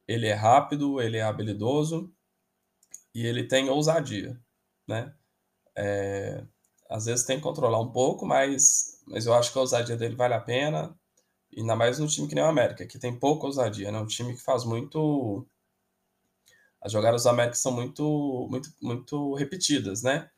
Ele 0.06 0.26
é 0.26 0.34
rápido, 0.34 1.00
ele 1.00 1.16
é 1.16 1.22
habilidoso 1.22 2.12
e 3.14 3.26
ele 3.26 3.44
tem 3.44 3.70
ousadia, 3.70 4.38
né? 4.86 5.14
É, 5.76 6.44
às 6.90 7.06
vezes 7.06 7.24
tem 7.24 7.38
que 7.38 7.42
controlar 7.42 7.80
um 7.80 7.90
pouco, 7.90 8.26
mas, 8.26 9.02
mas 9.06 9.26
eu 9.26 9.34
acho 9.34 9.52
que 9.52 9.58
a 9.58 9.62
ousadia 9.62 9.96
dele 9.96 10.14
vale 10.16 10.34
a 10.34 10.40
pena. 10.40 10.96
Ainda 11.56 11.76
mais 11.76 11.98
no 11.98 12.08
time 12.08 12.28
que 12.28 12.34
nem 12.34 12.44
o 12.44 12.48
América, 12.48 12.86
que 12.86 12.98
tem 12.98 13.18
pouca 13.18 13.46
ousadia, 13.46 13.90
né? 13.90 13.98
Um 13.98 14.06
time 14.06 14.34
que 14.34 14.42
faz 14.42 14.64
muito. 14.64 15.46
As 16.80 16.92
jogadas 16.92 17.22
do 17.22 17.28
América 17.30 17.56
são 17.56 17.72
muito, 17.72 18.46
muito, 18.50 18.70
muito 18.82 19.34
repetidas, 19.34 20.02
né? 20.02 20.30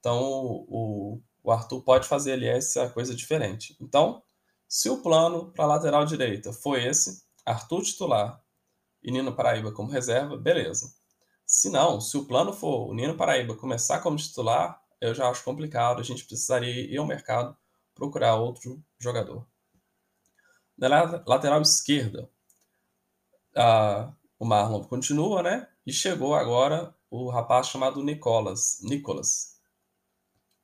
Então 0.00 0.20
o, 0.68 1.20
o 1.42 1.50
Arthur 1.50 1.82
pode 1.82 2.06
fazer 2.06 2.32
ali 2.32 2.46
essa 2.46 2.90
coisa 2.90 3.14
diferente. 3.14 3.76
Então, 3.80 4.22
se 4.68 4.90
o 4.90 5.00
plano 5.00 5.52
para 5.52 5.64
a 5.64 5.68
lateral 5.68 6.04
direita 6.04 6.52
foi 6.52 6.84
esse, 6.84 7.24
Arthur 7.46 7.82
titular 7.82 8.43
e 9.04 9.10
Nino 9.12 9.36
Paraíba 9.36 9.70
como 9.70 9.90
reserva, 9.90 10.36
beleza. 10.36 10.94
Se 11.46 11.68
não, 11.68 12.00
se 12.00 12.16
o 12.16 12.24
plano 12.24 12.52
for 12.52 12.88
o 12.88 12.94
Nino 12.94 13.16
Paraíba 13.16 13.54
começar 13.54 14.00
como 14.00 14.16
titular, 14.16 14.82
eu 15.00 15.14
já 15.14 15.28
acho 15.28 15.44
complicado. 15.44 16.00
A 16.00 16.02
gente 16.02 16.24
precisaria 16.24 16.90
ir 16.90 16.96
ao 16.96 17.06
mercado 17.06 17.56
procurar 17.94 18.36
outro 18.36 18.82
jogador. 18.98 19.46
Na 20.76 21.22
lateral 21.26 21.60
esquerda, 21.60 22.28
o 24.38 24.44
Marlon 24.44 24.82
continua, 24.84 25.42
né? 25.42 25.68
E 25.86 25.92
chegou 25.92 26.34
agora 26.34 26.94
o 27.10 27.28
rapaz 27.28 27.68
chamado 27.68 28.02
Nicolas. 28.02 28.80
Nicolas. 28.82 29.54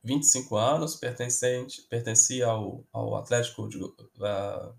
25 0.03 0.57
anos, 0.57 0.97
pertencente, 0.97 1.83
pertencia 1.83 2.47
ao, 2.47 2.85
ao 2.91 3.17
Atlético, 3.17 3.69
de, 3.69 3.77
uh, 3.85 4.75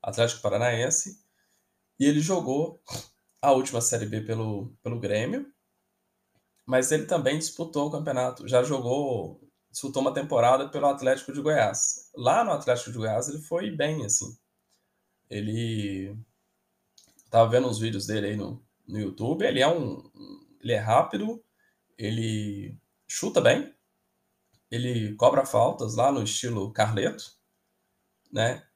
Atlético 0.00 0.40
Paranaense. 0.40 1.20
E 1.98 2.04
ele 2.04 2.20
jogou 2.20 2.80
a 3.40 3.52
última 3.52 3.80
Série 3.80 4.06
B 4.06 4.20
pelo, 4.20 4.76
pelo 4.82 5.00
Grêmio 5.00 5.52
mas 6.66 6.90
ele 6.90 7.06
também 7.06 7.38
disputou 7.38 7.86
o 7.86 7.90
campeonato, 7.90 8.48
já 8.48 8.62
jogou, 8.64 9.40
disputou 9.70 10.02
uma 10.02 10.12
temporada 10.12 10.68
pelo 10.68 10.86
Atlético 10.86 11.32
de 11.32 11.40
Goiás. 11.40 12.10
Lá 12.16 12.42
no 12.42 12.50
Atlético 12.50 12.90
de 12.90 12.98
Goiás 12.98 13.28
ele 13.28 13.38
foi 13.38 13.70
bem, 13.70 14.04
assim. 14.04 14.36
Ele 15.30 16.16
tava 17.30 17.50
vendo 17.50 17.68
os 17.68 17.78
vídeos 17.78 18.06
dele 18.06 18.28
aí 18.28 18.36
no, 18.36 18.60
no 18.86 18.98
YouTube, 18.98 19.44
ele 19.44 19.60
é 19.60 19.68
um 19.68 20.02
ele 20.60 20.72
é 20.72 20.78
rápido, 20.78 21.42
ele 21.96 22.76
chuta 23.06 23.40
bem, 23.40 23.72
ele 24.70 25.14
cobra 25.14 25.46
faltas 25.46 25.94
lá 25.94 26.10
no 26.10 26.22
estilo 26.24 26.72
Carleto, 26.72 27.36
né? 28.32 28.66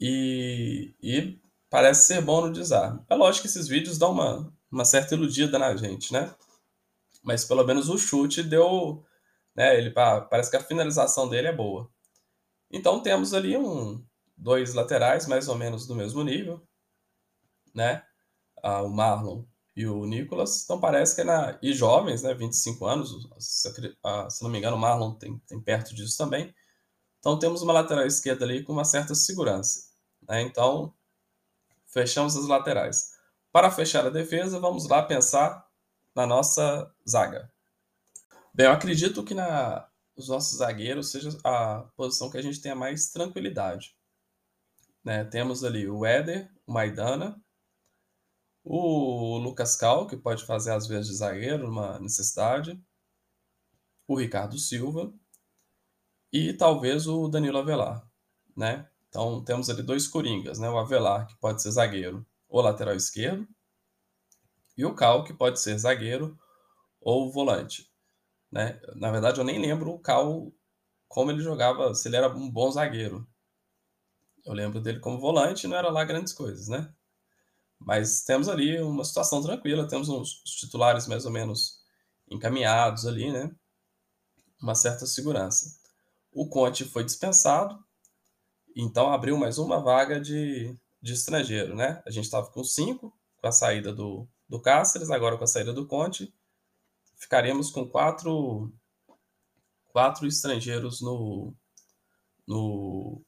E, 0.00 0.94
e 1.02 1.40
parece 1.72 2.06
ser 2.06 2.20
bom 2.20 2.46
no 2.46 2.52
desarme. 2.52 3.00
É 3.08 3.14
lógico 3.16 3.42
que 3.42 3.48
esses 3.48 3.66
vídeos 3.66 3.98
dão 3.98 4.12
uma, 4.12 4.52
uma 4.70 4.84
certa 4.84 5.14
iludida 5.14 5.58
na 5.58 5.74
gente, 5.76 6.12
né? 6.12 6.32
mas 7.22 7.44
pelo 7.44 7.64
menos 7.64 7.88
o 7.88 7.96
chute 7.96 8.42
deu, 8.42 9.04
né, 9.54 9.78
ele 9.78 9.90
parece 9.90 10.50
que 10.50 10.56
a 10.56 10.62
finalização 10.62 11.28
dele 11.28 11.48
é 11.48 11.52
boa. 11.52 11.88
Então 12.70 13.00
temos 13.02 13.32
ali 13.32 13.56
um 13.56 14.04
dois 14.36 14.74
laterais 14.74 15.26
mais 15.26 15.48
ou 15.48 15.56
menos 15.56 15.86
do 15.86 15.94
mesmo 15.94 16.22
nível, 16.24 16.66
né? 17.74 18.04
Ah, 18.62 18.82
o 18.82 18.88
Marlon 18.88 19.44
e 19.76 19.86
o 19.86 20.04
Nicolas. 20.06 20.64
Então 20.64 20.80
parece 20.80 21.14
que 21.14 21.20
é 21.22 21.24
na 21.24 21.58
e 21.62 21.72
jovens, 21.72 22.22
né, 22.22 22.34
25 22.34 22.86
anos, 22.86 23.28
se, 23.38 23.96
ah, 24.04 24.28
se 24.30 24.42
não 24.42 24.50
me 24.50 24.58
engano, 24.58 24.76
o 24.76 24.80
Marlon 24.80 25.14
tem, 25.14 25.38
tem 25.46 25.60
perto 25.60 25.94
disso 25.94 26.16
também. 26.18 26.54
Então 27.20 27.38
temos 27.38 27.62
uma 27.62 27.72
lateral 27.72 28.06
esquerda 28.06 28.44
ali 28.44 28.64
com 28.64 28.72
uma 28.72 28.84
certa 28.84 29.14
segurança, 29.14 29.90
né? 30.28 30.42
Então 30.42 30.94
fechamos 31.92 32.36
as 32.36 32.46
laterais. 32.46 33.12
Para 33.52 33.70
fechar 33.70 34.06
a 34.06 34.10
defesa, 34.10 34.58
vamos 34.58 34.88
lá 34.88 35.02
pensar 35.02 35.66
na 36.14 36.26
nossa 36.26 36.92
zaga? 37.08 37.52
Bem, 38.54 38.66
eu 38.66 38.72
acredito 38.72 39.22
que 39.22 39.34
na, 39.34 39.88
os 40.16 40.28
nossos 40.28 40.58
zagueiros 40.58 41.10
seja 41.10 41.30
a 41.44 41.82
posição 41.96 42.30
que 42.30 42.38
a 42.38 42.42
gente 42.42 42.60
tenha 42.60 42.74
mais 42.74 43.10
tranquilidade. 43.10 43.94
Né? 45.04 45.24
Temos 45.24 45.64
ali 45.64 45.88
o 45.88 46.04
Éder, 46.04 46.50
o 46.66 46.72
Maidana, 46.72 47.40
o 48.64 49.38
Lucas 49.38 49.76
Cal, 49.76 50.06
que 50.06 50.16
pode 50.16 50.44
fazer 50.46 50.72
às 50.72 50.86
vezes 50.86 51.08
de 51.08 51.16
zagueiro 51.16 51.66
numa 51.66 51.98
necessidade, 51.98 52.80
o 54.06 54.16
Ricardo 54.18 54.58
Silva 54.58 55.12
e 56.32 56.52
talvez 56.52 57.06
o 57.06 57.28
Danilo 57.28 57.58
Avelar, 57.58 58.08
né? 58.56 58.88
Então 59.12 59.44
temos 59.44 59.68
ali 59.68 59.82
dois 59.82 60.08
coringas, 60.08 60.58
né? 60.58 60.70
O 60.70 60.78
Avelar, 60.78 61.26
que 61.26 61.36
pode 61.36 61.60
ser 61.60 61.70
zagueiro 61.70 62.26
ou 62.48 62.62
lateral 62.62 62.96
esquerdo, 62.96 63.46
e 64.74 64.86
o 64.86 64.94
Cal, 64.94 65.22
que 65.22 65.34
pode 65.34 65.60
ser 65.60 65.78
zagueiro 65.78 66.38
ou 66.98 67.30
volante. 67.30 67.92
Né? 68.50 68.80
Na 68.96 69.10
verdade, 69.10 69.38
eu 69.38 69.44
nem 69.44 69.60
lembro 69.60 69.90
o 69.90 69.98
Cal 69.98 70.50
como 71.08 71.30
ele 71.30 71.42
jogava, 71.42 71.94
se 71.94 72.08
ele 72.08 72.16
era 72.16 72.34
um 72.34 72.50
bom 72.50 72.70
zagueiro. 72.70 73.28
Eu 74.46 74.54
lembro 74.54 74.80
dele 74.80 74.98
como 74.98 75.20
volante, 75.20 75.68
não 75.68 75.76
era 75.76 75.90
lá 75.90 76.04
grandes 76.04 76.32
coisas, 76.32 76.68
né? 76.68 76.90
Mas 77.78 78.24
temos 78.24 78.48
ali 78.48 78.80
uma 78.80 79.04
situação 79.04 79.42
tranquila, 79.42 79.86
temos 79.86 80.08
uns 80.08 80.42
titulares 80.44 81.06
mais 81.06 81.26
ou 81.26 81.30
menos 81.30 81.82
encaminhados 82.30 83.06
ali, 83.06 83.30
né? 83.30 83.54
Uma 84.60 84.74
certa 84.74 85.04
segurança. 85.04 85.78
O 86.32 86.48
Conte 86.48 86.86
foi 86.86 87.04
dispensado, 87.04 87.78
então 88.76 89.12
abriu 89.12 89.36
mais 89.36 89.58
uma 89.58 89.80
vaga 89.80 90.20
de, 90.20 90.76
de 91.00 91.12
estrangeiro, 91.12 91.74
né? 91.74 92.02
A 92.06 92.10
gente 92.10 92.24
estava 92.24 92.50
com 92.50 92.64
cinco 92.64 93.12
com 93.40 93.48
a 93.48 93.52
saída 93.52 93.92
do, 93.92 94.28
do 94.48 94.60
Cáceres, 94.60 95.10
agora 95.10 95.36
com 95.36 95.44
a 95.44 95.48
saída 95.48 95.72
do 95.72 95.86
Conte, 95.86 96.32
ficaremos 97.16 97.70
com 97.70 97.88
quatro, 97.88 98.72
quatro 99.88 100.26
estrangeiros 100.26 101.00
no, 101.00 101.52
no, 102.46 103.20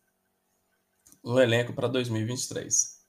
no 1.23 1.41
elenco 1.41 1.73
para 1.73 1.89
2023. 1.89 3.03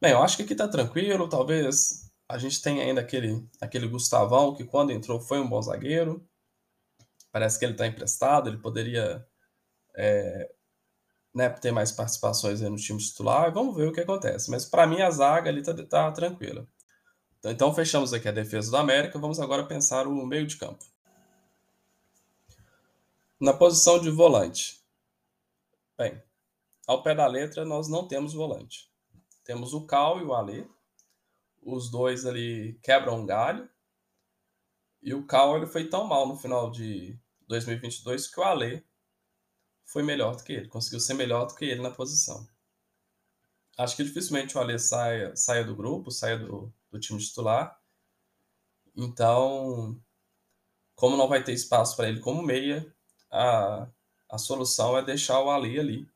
Bem, 0.00 0.12
eu 0.12 0.22
acho 0.22 0.36
que 0.36 0.44
aqui 0.44 0.52
está 0.52 0.68
tranquilo, 0.68 1.28
talvez 1.28 2.08
a 2.28 2.38
gente 2.38 2.62
tenha 2.62 2.84
ainda 2.84 3.00
aquele, 3.00 3.44
aquele 3.60 3.88
Gustavão 3.88 4.54
que 4.54 4.64
quando 4.64 4.92
entrou 4.92 5.20
foi 5.20 5.40
um 5.40 5.48
bom 5.48 5.60
zagueiro, 5.60 6.24
parece 7.32 7.58
que 7.58 7.64
ele 7.64 7.72
está 7.72 7.86
emprestado, 7.86 8.48
ele 8.48 8.58
poderia 8.58 9.26
é, 9.96 10.52
né, 11.34 11.48
ter 11.48 11.70
mais 11.70 11.92
participações 11.92 12.60
no 12.60 12.76
time 12.76 12.98
titular, 12.98 13.52
vamos 13.52 13.74
ver 13.74 13.88
o 13.88 13.92
que 13.92 14.00
acontece. 14.00 14.50
Mas 14.50 14.64
para 14.64 14.86
mim 14.86 15.00
a 15.00 15.10
zaga 15.10 15.48
ali 15.48 15.60
está 15.60 15.74
tá 15.84 16.12
tranquila. 16.12 16.66
Então 17.44 17.74
fechamos 17.74 18.12
aqui 18.12 18.28
a 18.28 18.32
defesa 18.32 18.70
do 18.70 18.76
América, 18.76 19.18
vamos 19.18 19.40
agora 19.40 19.66
pensar 19.66 20.06
o 20.06 20.26
meio 20.26 20.46
de 20.46 20.56
campo. 20.56 20.84
Na 23.40 23.54
posição 23.54 23.98
de 23.98 24.10
volante. 24.10 24.80
Bem, 25.96 26.22
ao 26.86 27.02
pé 27.02 27.14
da 27.14 27.26
letra 27.26 27.64
nós 27.64 27.88
não 27.88 28.06
temos 28.06 28.34
volante. 28.34 28.90
Temos 29.44 29.72
o 29.72 29.86
Cal 29.86 30.20
e 30.20 30.24
o 30.24 30.34
Alê. 30.34 30.66
Os 31.62 31.90
dois 31.90 32.26
ali 32.26 32.78
quebram 32.82 33.20
um 33.20 33.26
galho. 33.26 33.68
E 35.02 35.14
o 35.14 35.26
Cal 35.26 35.56
ele 35.56 35.66
foi 35.66 35.88
tão 35.88 36.04
mal 36.04 36.28
no 36.28 36.36
final 36.36 36.70
de 36.70 37.18
2022 37.48 38.28
que 38.28 38.38
o 38.38 38.42
Alê 38.42 38.82
foi 39.92 40.02
melhor 40.02 40.36
do 40.36 40.44
que 40.44 40.52
ele, 40.52 40.68
conseguiu 40.68 41.00
ser 41.00 41.14
melhor 41.14 41.46
do 41.46 41.54
que 41.54 41.64
ele 41.64 41.82
na 41.82 41.90
posição. 41.90 42.48
Acho 43.76 43.96
que 43.96 44.04
dificilmente 44.04 44.56
o 44.56 44.60
Alê 44.60 44.78
saia, 44.78 45.34
saia 45.34 45.64
do 45.64 45.74
grupo, 45.74 46.10
saia 46.10 46.38
do, 46.38 46.72
do 46.90 47.00
time 47.00 47.18
titular. 47.18 47.80
Então, 48.96 50.00
como 50.94 51.16
não 51.16 51.28
vai 51.28 51.42
ter 51.42 51.52
espaço 51.52 51.96
para 51.96 52.08
ele 52.08 52.20
como 52.20 52.42
meia, 52.42 52.94
a, 53.30 53.88
a 54.28 54.38
solução 54.38 54.96
é 54.96 55.04
deixar 55.04 55.40
o 55.40 55.50
Ali 55.50 55.78
ali. 55.80 56.08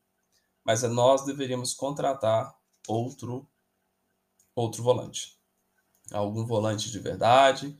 Mas 0.63 0.83
nós 0.83 1.25
deveríamos 1.25 1.73
contratar 1.73 2.55
outro 2.87 3.47
outro 4.55 4.81
volante. 4.81 5.37
Algum 6.11 6.45
volante 6.45 6.89
de 6.89 6.99
verdade, 6.99 7.77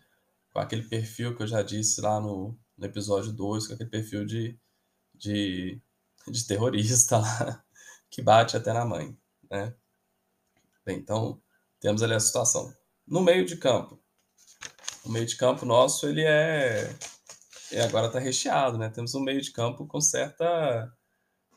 com 0.51 0.59
aquele 0.59 0.83
perfil 0.83 1.35
que 1.37 1.43
eu 1.43 1.47
já 1.47 1.61
disse 1.61 2.01
lá 2.01 2.19
no, 2.19 2.57
no 2.77 2.85
episódio 2.85 3.31
2, 3.31 3.67
com 3.67 3.73
aquele 3.73 3.89
perfil 3.89 4.25
de, 4.25 4.59
de, 5.13 5.81
de 6.27 6.45
terrorista 6.45 7.17
lá, 7.17 7.63
que 8.09 8.21
bate 8.21 8.57
até 8.57 8.73
na 8.73 8.85
mãe. 8.85 9.17
Né? 9.49 9.73
Bem, 10.85 10.97
então, 10.97 11.41
temos 11.79 12.03
ali 12.03 12.13
a 12.13 12.19
situação. 12.19 12.73
No 13.07 13.21
meio 13.21 13.45
de 13.45 13.57
campo. 13.57 13.99
O 15.03 15.09
meio 15.09 15.25
de 15.25 15.35
campo 15.35 15.65
nosso, 15.65 16.07
ele 16.07 16.23
é, 16.23 16.89
é 17.71 17.81
agora 17.83 18.07
está 18.07 18.19
recheado, 18.19 18.77
né? 18.77 18.89
Temos 18.89 19.13
um 19.13 19.19
meio 19.19 19.39
de 19.39 19.51
campo 19.51 19.85
com 19.85 20.01
certa 20.01 20.91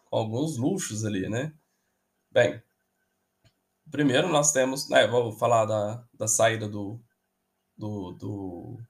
com 0.05 0.17
alguns 0.17 0.59
luxos 0.59 1.05
ali, 1.05 1.29
né? 1.29 1.55
Bem, 2.31 2.63
primeiro 3.91 4.29
nós 4.29 4.53
temos, 4.53 4.89
né, 4.89 5.07
vou 5.07 5.33
falar 5.33 5.65
da, 5.65 6.05
da 6.13 6.29
saída 6.29 6.69
do 6.69 7.01
do, 7.79 8.13
do, 8.13 8.81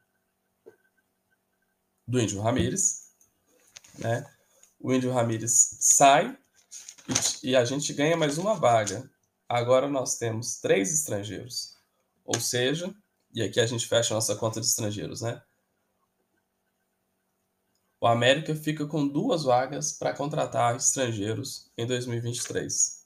do 2.07 2.21
Índio 2.21 2.41
Ramírez, 2.41 3.13
né? 3.99 4.25
O 4.79 4.93
Índio 4.93 5.13
Ramírez 5.13 5.77
sai 5.81 6.39
e, 7.43 7.51
e 7.51 7.57
a 7.57 7.65
gente 7.65 7.93
ganha 7.93 8.17
mais 8.17 8.39
uma 8.39 8.55
vaga. 8.55 9.11
Agora 9.49 9.89
nós 9.89 10.17
temos 10.17 10.61
três 10.61 10.93
estrangeiros. 10.93 11.77
Ou 12.25 12.39
seja, 12.39 12.95
e 13.33 13.43
aqui 13.43 13.61
a 13.61 13.67
gente 13.67 13.87
fecha 13.87 14.13
a 14.13 14.17
nossa 14.17 14.37
conta 14.37 14.61
de 14.61 14.67
estrangeiros, 14.67 15.23
né? 15.23 15.43
O 18.01 18.07
América 18.07 18.55
fica 18.55 18.87
com 18.87 19.09
duas 19.09 19.43
vagas 19.43 19.93
para 19.93 20.15
contratar 20.15 20.77
estrangeiros 20.77 21.71
em 21.77 21.85
2023, 21.85 23.05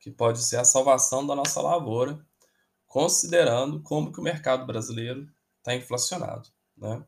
que 0.00 0.10
pode 0.10 0.42
ser 0.42 0.56
a 0.56 0.64
salvação 0.64 1.26
da 1.26 1.34
nossa 1.34 1.60
lavoura, 1.60 2.24
considerando 2.86 3.82
como 3.82 4.10
que 4.10 4.20
o 4.20 4.22
mercado 4.22 4.64
brasileiro 4.64 5.28
está 5.58 5.74
inflacionado, 5.74 6.48
né? 6.76 7.04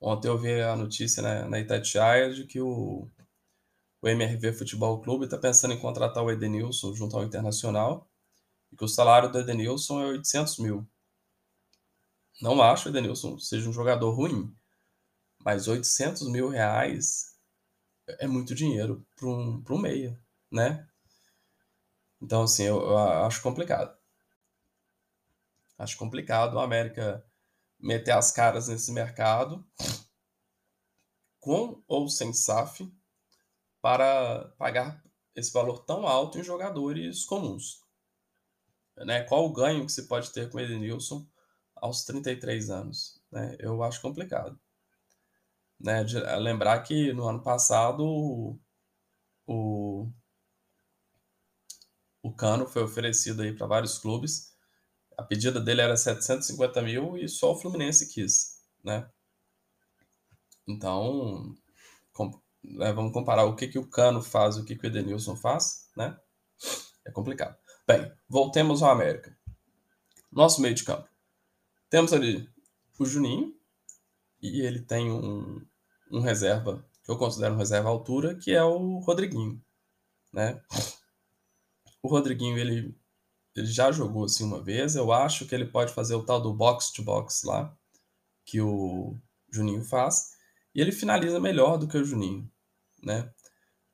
Ontem 0.00 0.28
eu 0.28 0.38
vi 0.38 0.60
a 0.60 0.76
notícia 0.76 1.22
né, 1.22 1.44
na 1.44 1.58
Itatiaia 1.58 2.32
de 2.32 2.46
que 2.46 2.60
o, 2.60 3.08
o 4.00 4.08
MRV 4.08 4.52
Futebol 4.52 5.00
Clube 5.00 5.24
está 5.24 5.36
pensando 5.36 5.74
em 5.74 5.80
contratar 5.80 6.22
o 6.24 6.30
Edenilson 6.30 6.94
junto 6.94 7.16
ao 7.16 7.24
Internacional 7.24 8.08
e 8.72 8.76
que 8.76 8.84
o 8.84 8.88
salário 8.88 9.30
do 9.30 9.38
Edenilson 9.38 10.00
é 10.02 10.06
800 10.06 10.58
mil. 10.58 10.88
Não 12.40 12.62
acho 12.62 12.88
o 12.88 12.92
Edenilson 12.92 13.38
seja 13.38 13.68
um 13.68 13.72
jogador 13.72 14.10
ruim, 14.12 14.54
mas 15.44 15.66
800 15.66 16.28
mil 16.30 16.48
reais 16.48 17.36
é 18.06 18.26
muito 18.26 18.54
dinheiro 18.54 19.04
para 19.16 19.28
um, 19.28 19.62
um 19.68 19.78
meia, 19.78 20.18
né? 20.50 20.88
Então, 22.20 22.42
assim, 22.42 22.64
eu, 22.64 22.80
eu 22.80 22.98
acho 22.98 23.42
complicado. 23.42 23.96
Acho 25.76 25.96
complicado 25.96 26.54
o 26.54 26.60
América 26.60 27.24
meter 27.78 28.12
as 28.12 28.32
caras 28.32 28.68
nesse 28.68 28.92
mercado, 28.92 29.64
com 31.38 31.82
ou 31.86 32.08
sem 32.08 32.32
SAF, 32.32 32.90
para 33.80 34.48
pagar 34.58 35.02
esse 35.34 35.52
valor 35.52 35.84
tão 35.84 36.06
alto 36.06 36.38
em 36.38 36.42
jogadores 36.42 37.24
comuns. 37.24 37.80
Né? 38.96 39.22
Qual 39.22 39.46
o 39.46 39.52
ganho 39.52 39.86
que 39.86 39.92
se 39.92 40.08
pode 40.08 40.30
ter 40.32 40.50
com 40.50 40.58
o 40.58 40.60
Edenilson 40.60 41.26
aos 41.76 42.04
33 42.04 42.70
anos? 42.70 43.22
Né? 43.30 43.56
Eu 43.60 43.82
acho 43.82 44.02
complicado. 44.02 44.58
Né? 45.78 46.02
De 46.02 46.18
lembrar 46.18 46.82
que 46.82 47.12
no 47.12 47.28
ano 47.28 47.40
passado 47.40 48.58
o, 49.46 50.10
o 52.22 52.32
Cano 52.32 52.66
foi 52.66 52.82
oferecido 52.82 53.42
aí 53.42 53.54
para 53.54 53.66
vários 53.66 53.98
clubes 53.98 54.57
a 55.18 55.22
pedida 55.24 55.60
dele 55.60 55.80
era 55.80 55.96
750 55.96 56.80
mil 56.80 57.16
e 57.18 57.28
só 57.28 57.50
o 57.50 57.56
Fluminense 57.56 58.08
quis, 58.08 58.62
né? 58.84 59.10
Então, 60.64 61.56
com, 62.12 62.30
né, 62.62 62.92
vamos 62.92 63.12
comparar 63.12 63.44
o 63.44 63.56
que, 63.56 63.66
que 63.66 63.80
o 63.80 63.88
Cano 63.88 64.22
faz 64.22 64.56
o 64.56 64.64
que, 64.64 64.76
que 64.76 64.86
o 64.86 64.88
Edenilson 64.88 65.34
faz, 65.34 65.90
né? 65.96 66.16
É 67.04 67.10
complicado. 67.10 67.56
Bem, 67.84 68.12
voltemos 68.28 68.80
ao 68.80 68.92
América. 68.92 69.36
Nosso 70.30 70.60
meio 70.60 70.74
de 70.74 70.84
campo. 70.84 71.08
Temos 71.90 72.12
ali 72.12 72.48
o 72.96 73.04
Juninho, 73.04 73.58
e 74.40 74.60
ele 74.60 74.80
tem 74.80 75.10
um, 75.10 75.60
um 76.12 76.20
reserva, 76.20 76.86
que 77.02 77.10
eu 77.10 77.18
considero 77.18 77.54
um 77.54 77.58
reserva 77.58 77.88
altura, 77.88 78.36
que 78.36 78.52
é 78.52 78.62
o 78.62 78.98
Rodriguinho, 78.98 79.60
né? 80.32 80.62
O 82.00 82.08
Rodriguinho, 82.08 82.56
ele 82.56 82.96
ele 83.54 83.66
já 83.66 83.90
jogou 83.92 84.24
assim 84.24 84.44
uma 84.44 84.62
vez. 84.62 84.96
Eu 84.96 85.12
acho 85.12 85.46
que 85.46 85.54
ele 85.54 85.66
pode 85.66 85.92
fazer 85.92 86.14
o 86.14 86.24
tal 86.24 86.40
do 86.40 86.54
box 86.54 86.92
to 86.92 87.02
box 87.02 87.44
lá, 87.44 87.76
que 88.44 88.60
o 88.60 89.16
Juninho 89.50 89.84
faz. 89.84 90.32
E 90.74 90.80
ele 90.80 90.92
finaliza 90.92 91.40
melhor 91.40 91.78
do 91.78 91.88
que 91.88 91.96
o 91.96 92.04
Juninho, 92.04 92.50
né? 93.02 93.32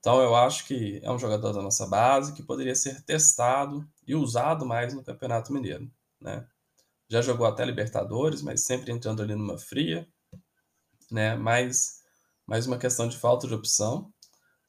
Então 0.05 0.21
eu 0.21 0.35
acho 0.35 0.67
que 0.67 1.01
é 1.03 1.11
um 1.11 1.19
jogador 1.19 1.53
da 1.53 1.63
nossa 1.63 1.87
base 1.87 2.35
que 2.35 2.43
poderia 2.43 2.75
ser 2.75 3.03
testado 3.05 3.89
e 4.07 4.15
usado 4.15 4.67
mais 4.67 4.93
no 4.93 5.03
Campeonato 5.03 5.53
Mineiro, 5.53 5.91
né? 6.21 6.47
Já 7.09 7.23
jogou 7.23 7.47
até 7.47 7.65
Libertadores, 7.65 8.43
mas 8.43 8.65
sempre 8.65 8.93
entrando 8.93 9.23
ali 9.23 9.35
numa 9.35 9.57
fria, 9.57 10.07
né? 11.11 11.35
Mais, 11.37 12.03
mais 12.47 12.67
uma 12.67 12.79
questão 12.79 13.09
de 13.09 13.17
falta 13.17 13.47
de 13.47 13.55
opção, 13.55 14.13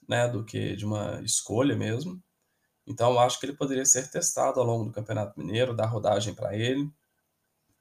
né? 0.08 0.28
Do 0.28 0.46
que 0.46 0.76
de 0.76 0.86
uma 0.86 1.22
escolha 1.22 1.76
mesmo. 1.76 2.24
Então, 2.88 3.14
eu 3.14 3.20
acho 3.20 3.40
que 3.40 3.46
ele 3.46 3.56
poderia 3.56 3.86
ser 3.86 4.10
testado 4.10 4.60
ao 4.60 4.66
longo 4.66 4.86
do 4.86 4.92
Campeonato 4.92 5.40
Mineiro, 5.40 5.76
dar 5.76 5.88
rodagem 5.88 6.36
para 6.36 6.56
ele, 6.56 6.90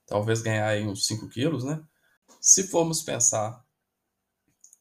talvez 0.06 0.42
ganhar 0.42 0.68
aí 0.68 0.86
uns 0.86 1.06
5 1.06 1.28
quilos, 1.28 1.64
né? 1.64 1.82
Se 2.40 2.68
formos 2.68 3.02
pensar 3.02 3.64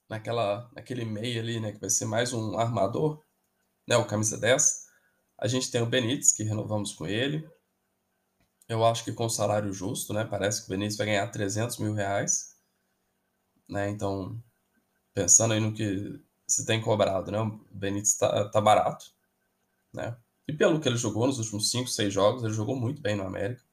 naquela, 0.10 0.70
naquele 0.74 1.06
meio 1.06 1.42
ali, 1.42 1.60
né, 1.60 1.72
que 1.72 1.80
vai 1.80 1.90
ser 1.90 2.06
mais 2.06 2.34
um 2.34 2.58
armador, 2.58 3.24
né, 3.88 3.98
o 3.98 4.06
camisa 4.06 4.38
10, 4.38 4.86
a 5.40 5.48
gente 5.48 5.72
tem 5.72 5.82
o 5.82 5.86
Benítez, 5.86 6.32
que 6.32 6.44
renovamos 6.44 6.94
com 6.94 7.08
ele. 7.08 7.50
Eu 8.68 8.86
acho 8.86 9.04
que 9.04 9.12
com 9.12 9.28
salário 9.30 9.74
justo, 9.74 10.14
né, 10.14 10.24
parece 10.26 10.62
que 10.62 10.68
o 10.68 10.70
Benítez 10.70 10.98
vai 10.98 11.08
ganhar 11.08 11.28
300 11.28 11.78
mil 11.80 11.94
reais, 11.94 12.56
né, 13.68 13.90
então, 13.90 14.42
pensando 15.14 15.54
aí 15.54 15.60
no 15.60 15.74
que 15.74 16.22
se 16.48 16.66
tem 16.66 16.82
cobrado, 16.82 17.32
né, 17.32 17.40
o 17.40 17.60
Benítez 17.72 18.16
tá, 18.18 18.50
tá 18.50 18.62
barato, 18.62 19.13
né? 19.94 20.18
E 20.48 20.54
pelo 20.54 20.80
que 20.80 20.88
ele 20.88 20.98
jogou 20.98 21.28
nos 21.28 21.40
últimos 21.40 21.70
5, 21.70 21.90
6 21.90 22.14
jogos, 22.14 22.44
ele 22.44 22.54
jogou 22.54 22.76
muito 22.76 23.02
bem 23.02 23.16
no 23.16 23.24
América. 23.24 23.64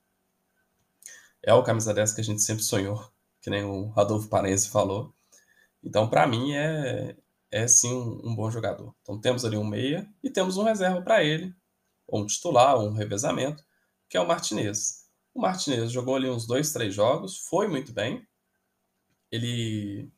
É 1.42 1.54
o 1.54 1.62
camisa 1.62 1.94
10 1.94 2.12
que 2.12 2.20
a 2.20 2.24
gente 2.24 2.42
sempre 2.42 2.62
sonhou, 2.62 3.10
que 3.40 3.50
nem 3.50 3.64
o 3.64 3.88
Radolfo 3.88 4.28
Parense 4.28 4.68
falou. 4.68 5.14
Então, 5.82 6.08
para 6.08 6.26
mim, 6.26 6.52
é, 6.52 7.16
é 7.50 7.66
sim 7.66 7.92
um, 7.92 8.30
um, 8.30 8.36
bom 8.36 8.50
jogador. 8.50 8.94
Então, 9.02 9.18
temos 9.18 9.44
ali 9.44 9.56
um 9.56 9.64
meia 9.64 10.08
e 10.22 10.30
temos 10.30 10.56
um 10.56 10.62
reserva 10.62 11.00
para 11.02 11.24
ele, 11.24 11.54
ou 12.06 12.22
um 12.22 12.26
titular, 12.26 12.76
ou 12.76 12.88
um 12.88 12.92
revezamento, 12.92 13.64
que 14.08 14.16
é 14.16 14.20
o 14.20 14.28
Martinez. 14.28 15.08
O 15.34 15.40
Martinez 15.40 15.90
jogou 15.90 16.16
ali 16.16 16.28
uns 16.28 16.46
dois, 16.46 16.72
três 16.72 16.94
jogos, 16.94 17.38
foi 17.38 17.66
muito 17.66 17.92
bem. 17.92 18.26
Ele, 19.30 20.10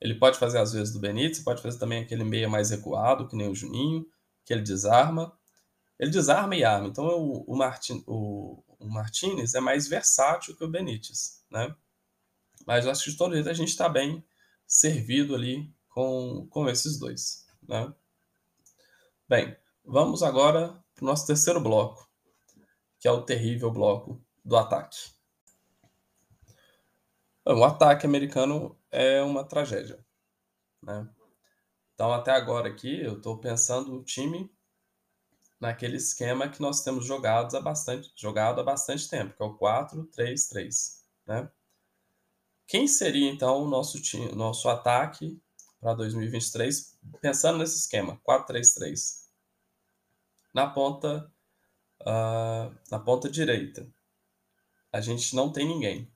ele 0.00 0.16
pode 0.16 0.38
fazer 0.38 0.58
às 0.58 0.72
vezes 0.72 0.92
do 0.92 1.00
Benítez, 1.00 1.40
pode 1.40 1.62
fazer 1.62 1.78
também 1.78 2.02
aquele 2.02 2.24
meia 2.24 2.48
mais 2.48 2.70
recuado, 2.70 3.26
que 3.28 3.36
nem 3.36 3.48
o 3.48 3.54
Juninho, 3.54 4.04
que 4.44 4.52
ele 4.52 4.62
desarma. 4.62 5.32
Ele 5.98 6.10
desarma 6.10 6.54
e 6.54 6.64
arma. 6.64 6.88
Então 6.88 7.06
o, 7.06 7.44
o, 7.46 7.56
Martin, 7.56 8.02
o, 8.06 8.62
o 8.78 8.88
Martinez 8.88 9.54
é 9.54 9.60
mais 9.60 9.88
versátil 9.88 10.56
que 10.56 10.64
o 10.64 10.68
Benítez, 10.68 11.44
né? 11.50 11.74
Mas 12.66 12.86
acho 12.86 13.04
que 13.04 13.10
de 13.10 13.16
todo 13.16 13.34
jeito 13.34 13.48
a 13.48 13.54
gente 13.54 13.68
está 13.68 13.88
bem 13.88 14.24
servido 14.66 15.34
ali 15.34 15.72
com, 15.88 16.46
com 16.50 16.68
esses 16.68 16.98
dois, 16.98 17.46
né? 17.62 17.92
Bem, 19.28 19.56
vamos 19.84 20.22
agora 20.22 20.82
para 20.94 21.02
o 21.02 21.06
nosso 21.06 21.26
terceiro 21.26 21.60
bloco, 21.60 22.08
que 22.98 23.08
é 23.08 23.10
o 23.10 23.22
terrível 23.22 23.70
bloco 23.70 24.22
do 24.44 24.56
ataque. 24.56 25.14
O 27.44 27.64
ataque 27.64 28.06
americano 28.06 28.76
é 28.90 29.22
uma 29.22 29.44
tragédia, 29.44 30.04
né? 30.82 31.08
Então, 31.94 32.12
até 32.12 32.32
agora 32.32 32.68
aqui, 32.68 33.00
eu 33.00 33.16
estou 33.16 33.38
pensando 33.38 33.94
o 33.94 34.04
time 34.04 34.54
naquele 35.60 35.96
esquema 35.96 36.48
que 36.48 36.60
nós 36.60 36.82
temos 36.82 37.06
jogados 37.06 37.54
há 37.54 37.60
bastante, 37.60 38.12
jogado 38.14 38.60
há 38.60 38.64
bastante 38.64 39.08
tempo, 39.08 39.34
que 39.36 39.42
é 39.42 39.46
o 39.46 39.58
4-3-3, 39.58 41.02
né? 41.26 41.50
Quem 42.66 42.88
seria 42.88 43.30
então 43.30 43.62
o 43.62 43.68
nosso 43.68 44.00
time, 44.02 44.32
nosso 44.32 44.68
ataque 44.68 45.40
para 45.80 45.94
2023, 45.94 46.98
pensando 47.20 47.58
nesse 47.58 47.78
esquema 47.78 48.20
4-3-3? 48.26 49.26
Na 50.52 50.68
ponta 50.68 51.32
uh, 52.02 52.74
na 52.90 52.98
ponta 52.98 53.30
direita, 53.30 53.86
a 54.92 55.00
gente 55.00 55.34
não 55.34 55.50
tem 55.52 55.66
ninguém. 55.66 56.10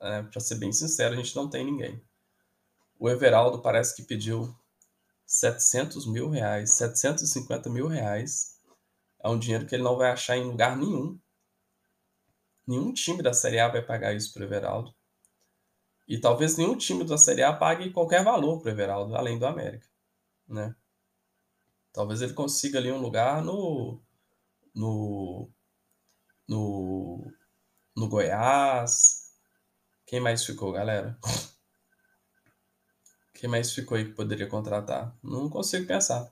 É, 0.00 0.22
para 0.22 0.40
ser 0.40 0.54
bem 0.54 0.72
sincero, 0.72 1.12
a 1.12 1.16
gente 1.16 1.36
não 1.36 1.48
tem 1.48 1.64
ninguém. 1.64 2.02
O 2.98 3.08
Everaldo 3.08 3.60
parece 3.60 3.94
que 3.94 4.02
pediu 4.02 4.54
700 5.30 6.06
mil 6.06 6.28
reais, 6.28 6.72
750 6.72 7.70
mil 7.70 7.86
reais 7.86 8.60
é 9.20 9.28
um 9.28 9.38
dinheiro 9.38 9.64
que 9.64 9.76
ele 9.76 9.84
não 9.84 9.96
vai 9.96 10.10
achar 10.10 10.36
em 10.36 10.42
lugar 10.42 10.76
nenhum. 10.76 11.20
Nenhum 12.66 12.92
time 12.92 13.22
da 13.22 13.32
Série 13.32 13.60
A 13.60 13.68
vai 13.68 13.80
pagar 13.80 14.12
isso 14.12 14.32
para 14.34 14.42
o 14.42 14.44
Everaldo. 14.44 14.92
E 16.08 16.18
talvez 16.20 16.56
nenhum 16.56 16.76
time 16.76 17.04
da 17.04 17.16
Série 17.16 17.44
A 17.44 17.52
pague 17.52 17.92
qualquer 17.92 18.24
valor 18.24 18.60
para 18.60 18.70
o 18.70 18.72
Everaldo, 18.72 19.14
além 19.14 19.38
do 19.38 19.46
América. 19.46 19.86
Né? 20.48 20.74
Talvez 21.92 22.22
ele 22.22 22.34
consiga 22.34 22.80
ali 22.80 22.90
um 22.90 23.00
lugar 23.00 23.40
no, 23.40 24.02
no, 24.74 25.48
no, 26.48 27.32
no 27.96 28.08
Goiás. 28.08 29.30
Quem 30.06 30.18
mais 30.18 30.44
ficou, 30.44 30.72
galera? 30.72 31.16
Quem 33.40 33.48
mais 33.48 33.72
ficou 33.72 33.96
aí 33.96 34.04
que 34.04 34.12
poderia 34.12 34.46
contratar? 34.46 35.16
Não 35.22 35.48
consigo 35.48 35.86
pensar. 35.86 36.30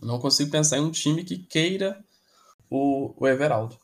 Não 0.00 0.20
consigo 0.20 0.48
pensar 0.48 0.78
em 0.78 0.82
um 0.82 0.90
time 0.92 1.24
que 1.24 1.36
queira 1.36 2.00
o, 2.70 3.12
o 3.20 3.26
Everaldo. 3.26 3.76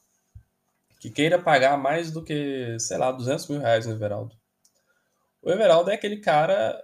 Que 1.01 1.11
queira 1.11 1.43
pagar 1.43 1.77
mais 1.77 2.13
do 2.13 2.23
que, 2.23 2.79
sei 2.79 2.97
lá, 2.97 3.11
200 3.11 3.49
mil 3.49 3.59
reais 3.59 3.87
no 3.87 3.93
Everaldo. 3.93 4.37
O 5.43 5.51
Everaldo 5.51 5.91
é 5.91 5.95
aquele 5.95 6.19
cara. 6.19 6.81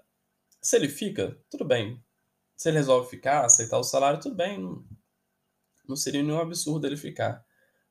Se 0.60 0.74
ele 0.74 0.88
fica, 0.88 1.38
tudo 1.48 1.64
bem. 1.64 2.02
Se 2.56 2.68
ele 2.68 2.78
resolve 2.78 3.08
ficar, 3.08 3.44
aceitar 3.44 3.78
o 3.78 3.84
salário, 3.84 4.18
tudo 4.18 4.34
bem, 4.34 4.60
não, 4.60 4.84
não 5.88 5.94
seria 5.94 6.20
nenhum 6.20 6.40
absurdo 6.40 6.84
ele 6.84 6.96
ficar. 6.96 7.46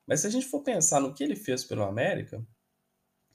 Mas 0.06 0.20
se 0.20 0.26
a 0.26 0.30
gente 0.30 0.44
for 0.44 0.62
pensar 0.62 1.00
no 1.00 1.14
que 1.14 1.24
ele 1.24 1.34
fez 1.34 1.64
pelo 1.64 1.82
América, 1.82 2.46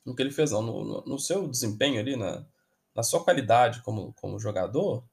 no 0.06 0.16
que 0.16 0.22
ele 0.22 0.30
fez, 0.30 0.52
não, 0.52 0.62
no, 0.62 1.02
no 1.02 1.18
seu 1.18 1.48
desempenho 1.48 2.00
ali, 2.00 2.16
na, 2.16 2.46
na 2.96 3.04
sua 3.04 3.24
qualidade 3.24 3.82
como, 3.82 4.14
como 4.14 4.40
jogador, 4.40 5.04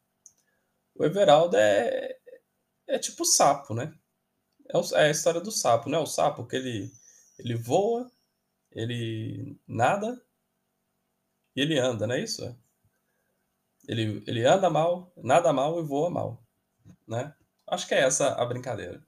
o 0.95 1.05
Everaldo 1.05 1.57
é, 1.57 2.17
é 2.87 2.99
tipo 2.99 3.25
sapo, 3.25 3.75
né? 3.75 3.95
É, 4.69 4.79
é, 5.01 5.07
a 5.07 5.11
história 5.11 5.41
do 5.41 5.53
sapo, 5.53 5.89
né? 5.89 5.99
O 5.99 6.07
sapo 6.07 6.47
que 6.47 6.57
ele, 6.57 6.91
ele 7.39 7.55
voa, 7.55 8.11
ele 8.73 9.59
nada 9.67 10.21
e 11.55 11.61
ele 11.61 11.79
anda, 11.79 12.07
não 12.07 12.15
é 12.15 12.21
isso? 12.21 12.57
Ele, 13.87 14.23
ele 14.27 14.45
anda 14.45 14.69
mal, 14.69 15.13
nada 15.17 15.53
mal 15.53 15.79
e 15.81 15.83
voa 15.83 16.11
mal, 16.11 16.43
né? 17.07 17.35
Acho 17.67 17.87
que 17.87 17.95
é 17.95 18.01
essa 18.01 18.35
a 18.35 18.45
brincadeira. 18.45 19.03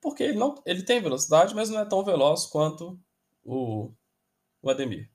Porque 0.00 0.22
ele, 0.22 0.38
não, 0.38 0.60
ele 0.64 0.82
tem 0.82 1.02
velocidade, 1.02 1.54
mas 1.54 1.68
não 1.68 1.80
é 1.80 1.84
tão 1.84 2.02
veloz 2.02 2.46
quanto 2.46 2.98
o, 3.44 3.92
o 4.62 4.70
Ademir. 4.70 5.09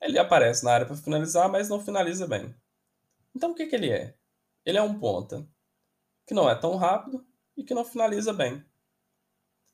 Ele 0.00 0.18
aparece 0.18 0.64
na 0.64 0.72
área 0.72 0.86
para 0.86 0.96
finalizar, 0.96 1.48
mas 1.48 1.68
não 1.68 1.80
finaliza 1.80 2.26
bem. 2.26 2.54
Então 3.34 3.50
o 3.50 3.54
que, 3.54 3.66
que 3.66 3.74
ele 3.74 3.90
é? 3.90 4.14
Ele 4.64 4.78
é 4.78 4.82
um 4.82 4.98
ponta 4.98 5.46
que 6.26 6.34
não 6.34 6.48
é 6.48 6.54
tão 6.54 6.76
rápido 6.76 7.26
e 7.56 7.64
que 7.64 7.74
não 7.74 7.84
finaliza 7.84 8.32
bem. 8.32 8.64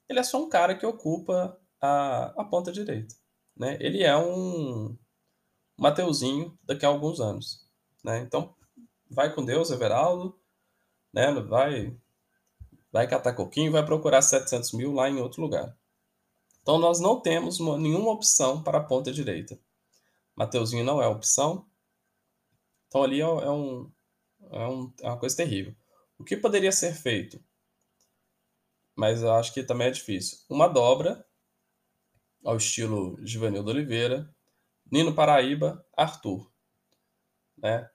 Ele 0.09 0.19
é 0.19 0.23
só 0.23 0.43
um 0.43 0.49
cara 0.49 0.75
que 0.75 0.87
ocupa 0.87 1.59
a, 1.81 2.27
a 2.41 2.45
ponta 2.45 2.71
direita. 2.71 3.15
Né? 3.57 3.77
Ele 3.81 4.03
é 4.03 4.17
um 4.17 4.97
Mateuzinho 5.77 6.57
daqui 6.63 6.85
a 6.87 6.89
alguns 6.89 7.21
anos. 7.21 7.69
Né? 8.03 8.21
Então, 8.21 8.55
vai 9.11 9.35
com 9.35 9.45
Deus, 9.45 9.71
Everaldo. 9.71 10.39
Né? 11.13 11.33
Vai, 11.41 11.97
vai 12.93 13.09
catar 13.09 13.35
coquinho 13.35 13.73
vai 13.73 13.85
procurar 13.85 14.23
700 14.23 14.73
mil 14.73 14.93
lá 14.93 15.09
em 15.09 15.21
outro 15.21 15.43
lugar. 15.43 15.77
Então, 16.63 16.79
nós 16.79 17.01
não 17.01 17.21
temos 17.21 17.61
uma, 17.61 17.77
nenhuma 17.77 18.13
opção 18.13 18.63
para 18.63 18.79
a 18.79 18.85
ponta 18.85 19.13
direita. 19.13 19.59
Mateuzinho 20.37 20.85
não 20.85 21.03
é 21.03 21.07
opção. 21.07 21.69
Então, 22.89 23.03
ali 23.03 23.21
é, 23.21 23.25
é, 23.25 23.51
um, 23.51 23.93
é, 24.51 24.67
um, 24.67 24.93
é 25.01 25.09
uma 25.09 25.19
coisa 25.19 25.37
terrível. 25.37 25.75
O 26.19 26.25
que 26.25 26.37
poderia 26.37 26.73
ser 26.73 26.95
feito? 26.95 27.43
Mas 28.95 29.23
eu 29.23 29.33
acho 29.33 29.53
que 29.53 29.63
também 29.63 29.89
é 29.89 29.91
difícil. 29.91 30.39
Uma 30.49 30.69
dobra 30.69 31.27
ao 32.45 32.57
estilo 32.57 33.19
Givanildo 33.27 33.71
Oliveira, 33.71 34.33
Nino 34.91 35.15
Paraíba, 35.15 35.85
Arthur. 35.97 36.53
Né? 37.57 37.89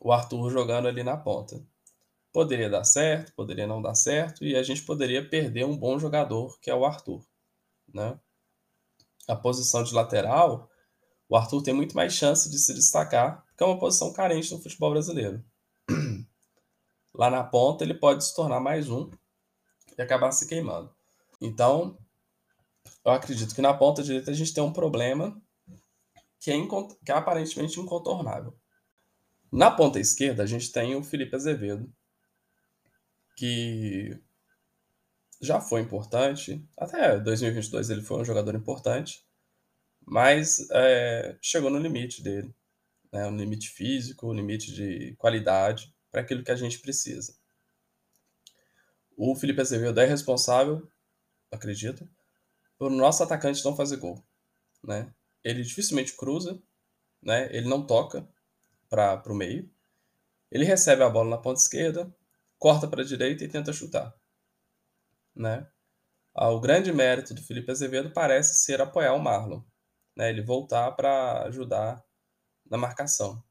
O 0.00 0.12
Arthur 0.12 0.50
jogando 0.50 0.88
ali 0.88 1.02
na 1.02 1.16
ponta. 1.16 1.64
Poderia 2.32 2.70
dar 2.70 2.84
certo, 2.84 3.32
poderia 3.34 3.66
não 3.66 3.82
dar 3.82 3.94
certo, 3.94 4.44
e 4.44 4.56
a 4.56 4.62
gente 4.62 4.82
poderia 4.82 5.28
perder 5.28 5.64
um 5.64 5.76
bom 5.76 5.98
jogador, 5.98 6.58
que 6.60 6.70
é 6.70 6.74
o 6.74 6.84
Arthur. 6.84 7.24
Né? 7.92 8.18
A 9.28 9.36
posição 9.36 9.82
de 9.82 9.94
lateral, 9.94 10.70
o 11.32 11.36
Arthur 11.36 11.62
tem 11.62 11.72
muito 11.72 11.96
mais 11.96 12.12
chance 12.12 12.50
de 12.50 12.58
se 12.58 12.74
destacar, 12.74 13.42
porque 13.46 13.64
é 13.64 13.66
uma 13.66 13.78
posição 13.78 14.12
carente 14.12 14.52
no 14.52 14.60
futebol 14.60 14.90
brasileiro. 14.90 15.42
Lá 17.14 17.30
na 17.30 17.42
ponta, 17.42 17.82
ele 17.82 17.94
pode 17.94 18.22
se 18.22 18.36
tornar 18.36 18.60
mais 18.60 18.90
um 18.90 19.10
e 19.96 20.02
acabar 20.02 20.30
se 20.30 20.46
queimando. 20.46 20.94
Então, 21.40 21.96
eu 23.02 23.12
acredito 23.12 23.54
que 23.54 23.62
na 23.62 23.72
ponta 23.72 24.02
direita 24.02 24.30
a 24.30 24.34
gente 24.34 24.52
tem 24.52 24.62
um 24.62 24.74
problema 24.74 25.42
que 26.38 26.50
é, 26.50 26.56
que 27.02 27.10
é 27.10 27.14
aparentemente 27.14 27.80
incontornável. 27.80 28.54
Na 29.50 29.70
ponta 29.70 29.98
esquerda, 29.98 30.42
a 30.42 30.46
gente 30.46 30.70
tem 30.70 30.94
o 30.96 31.02
Felipe 31.02 31.34
Azevedo, 31.34 31.90
que 33.38 34.20
já 35.40 35.62
foi 35.62 35.80
importante. 35.80 36.62
Até 36.76 37.18
2022 37.18 37.88
ele 37.88 38.02
foi 38.02 38.20
um 38.20 38.24
jogador 38.24 38.54
importante, 38.54 39.24
mas 40.06 40.68
é, 40.70 41.36
chegou 41.40 41.70
no 41.70 41.78
limite 41.78 42.22
dele. 42.22 42.54
Né? 43.12 43.26
Um 43.26 43.36
limite 43.36 43.68
físico, 43.68 44.28
um 44.28 44.34
limite 44.34 44.72
de 44.72 45.14
qualidade 45.16 45.94
para 46.10 46.20
aquilo 46.20 46.42
que 46.42 46.50
a 46.50 46.56
gente 46.56 46.78
precisa. 46.78 47.34
O 49.16 49.34
Felipe 49.36 49.60
Azevedo 49.60 50.00
é 50.00 50.06
responsável, 50.06 50.88
acredito, 51.50 52.08
por 52.78 52.90
nosso 52.90 53.22
atacante 53.22 53.64
não 53.64 53.76
fazer 53.76 53.96
gol. 53.98 54.24
Né? 54.82 55.12
Ele 55.44 55.62
dificilmente 55.62 56.14
cruza, 56.14 56.60
né? 57.22 57.48
ele 57.54 57.68
não 57.68 57.86
toca 57.86 58.26
para 58.88 59.22
o 59.32 59.34
meio. 59.34 59.70
Ele 60.50 60.64
recebe 60.64 61.02
a 61.02 61.08
bola 61.08 61.30
na 61.30 61.38
ponta 61.38 61.60
esquerda, 61.60 62.14
corta 62.58 62.86
para 62.86 63.02
a 63.02 63.06
direita 63.06 63.44
e 63.44 63.48
tenta 63.48 63.72
chutar. 63.72 64.14
Né? 65.34 65.66
Ah, 66.34 66.50
o 66.50 66.60
grande 66.60 66.92
mérito 66.92 67.34
do 67.34 67.42
Felipe 67.42 67.70
Azevedo 67.70 68.10
parece 68.10 68.64
ser 68.64 68.80
apoiar 68.80 69.14
o 69.14 69.18
Marlon. 69.18 69.62
Né? 70.16 70.30
Ele 70.30 70.42
voltar 70.42 70.92
para 70.92 71.42
ajudar 71.44 72.04
na 72.64 72.76
marcação. 72.76 73.42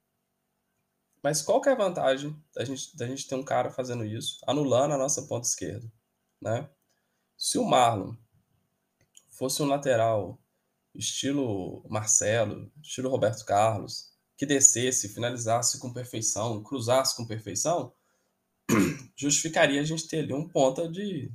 Mas 1.24 1.42
qual 1.42 1.62
que 1.62 1.70
é 1.70 1.74
a 1.74 1.76
vantagem 1.76 2.36
da 2.54 2.66
gente, 2.66 2.96
da 2.98 3.06
gente 3.06 3.28
ter 3.28 3.36
um 3.36 3.44
cara 3.44 3.70
fazendo 3.70 4.04
isso, 4.04 4.40
anulando 4.48 4.94
a 4.94 4.98
nossa 4.98 5.22
ponta 5.24 5.48
esquerda? 5.48 5.92
Né? 6.42 6.68
Se 7.38 7.58
o 7.58 7.64
Marlon 7.64 8.16
fosse 9.30 9.62
um 9.62 9.68
lateral 9.68 10.40
estilo 10.94 11.86
Marcelo, 11.90 12.72
estilo 12.82 13.10
Roberto 13.10 13.46
Carlos, 13.46 14.12
que 14.36 14.46
descesse, 14.46 15.10
finalizasse 15.10 15.80
com 15.80 15.94
perfeição, 15.94 16.64
cruzasse 16.64 17.16
com 17.16 17.26
perfeição, 17.26 17.94
justificaria 19.16 19.80
a 19.80 19.84
gente 19.84 20.08
ter 20.08 20.20
ali 20.20 20.34
um 20.34 20.50
ponta 20.50 20.90
de 20.90 21.32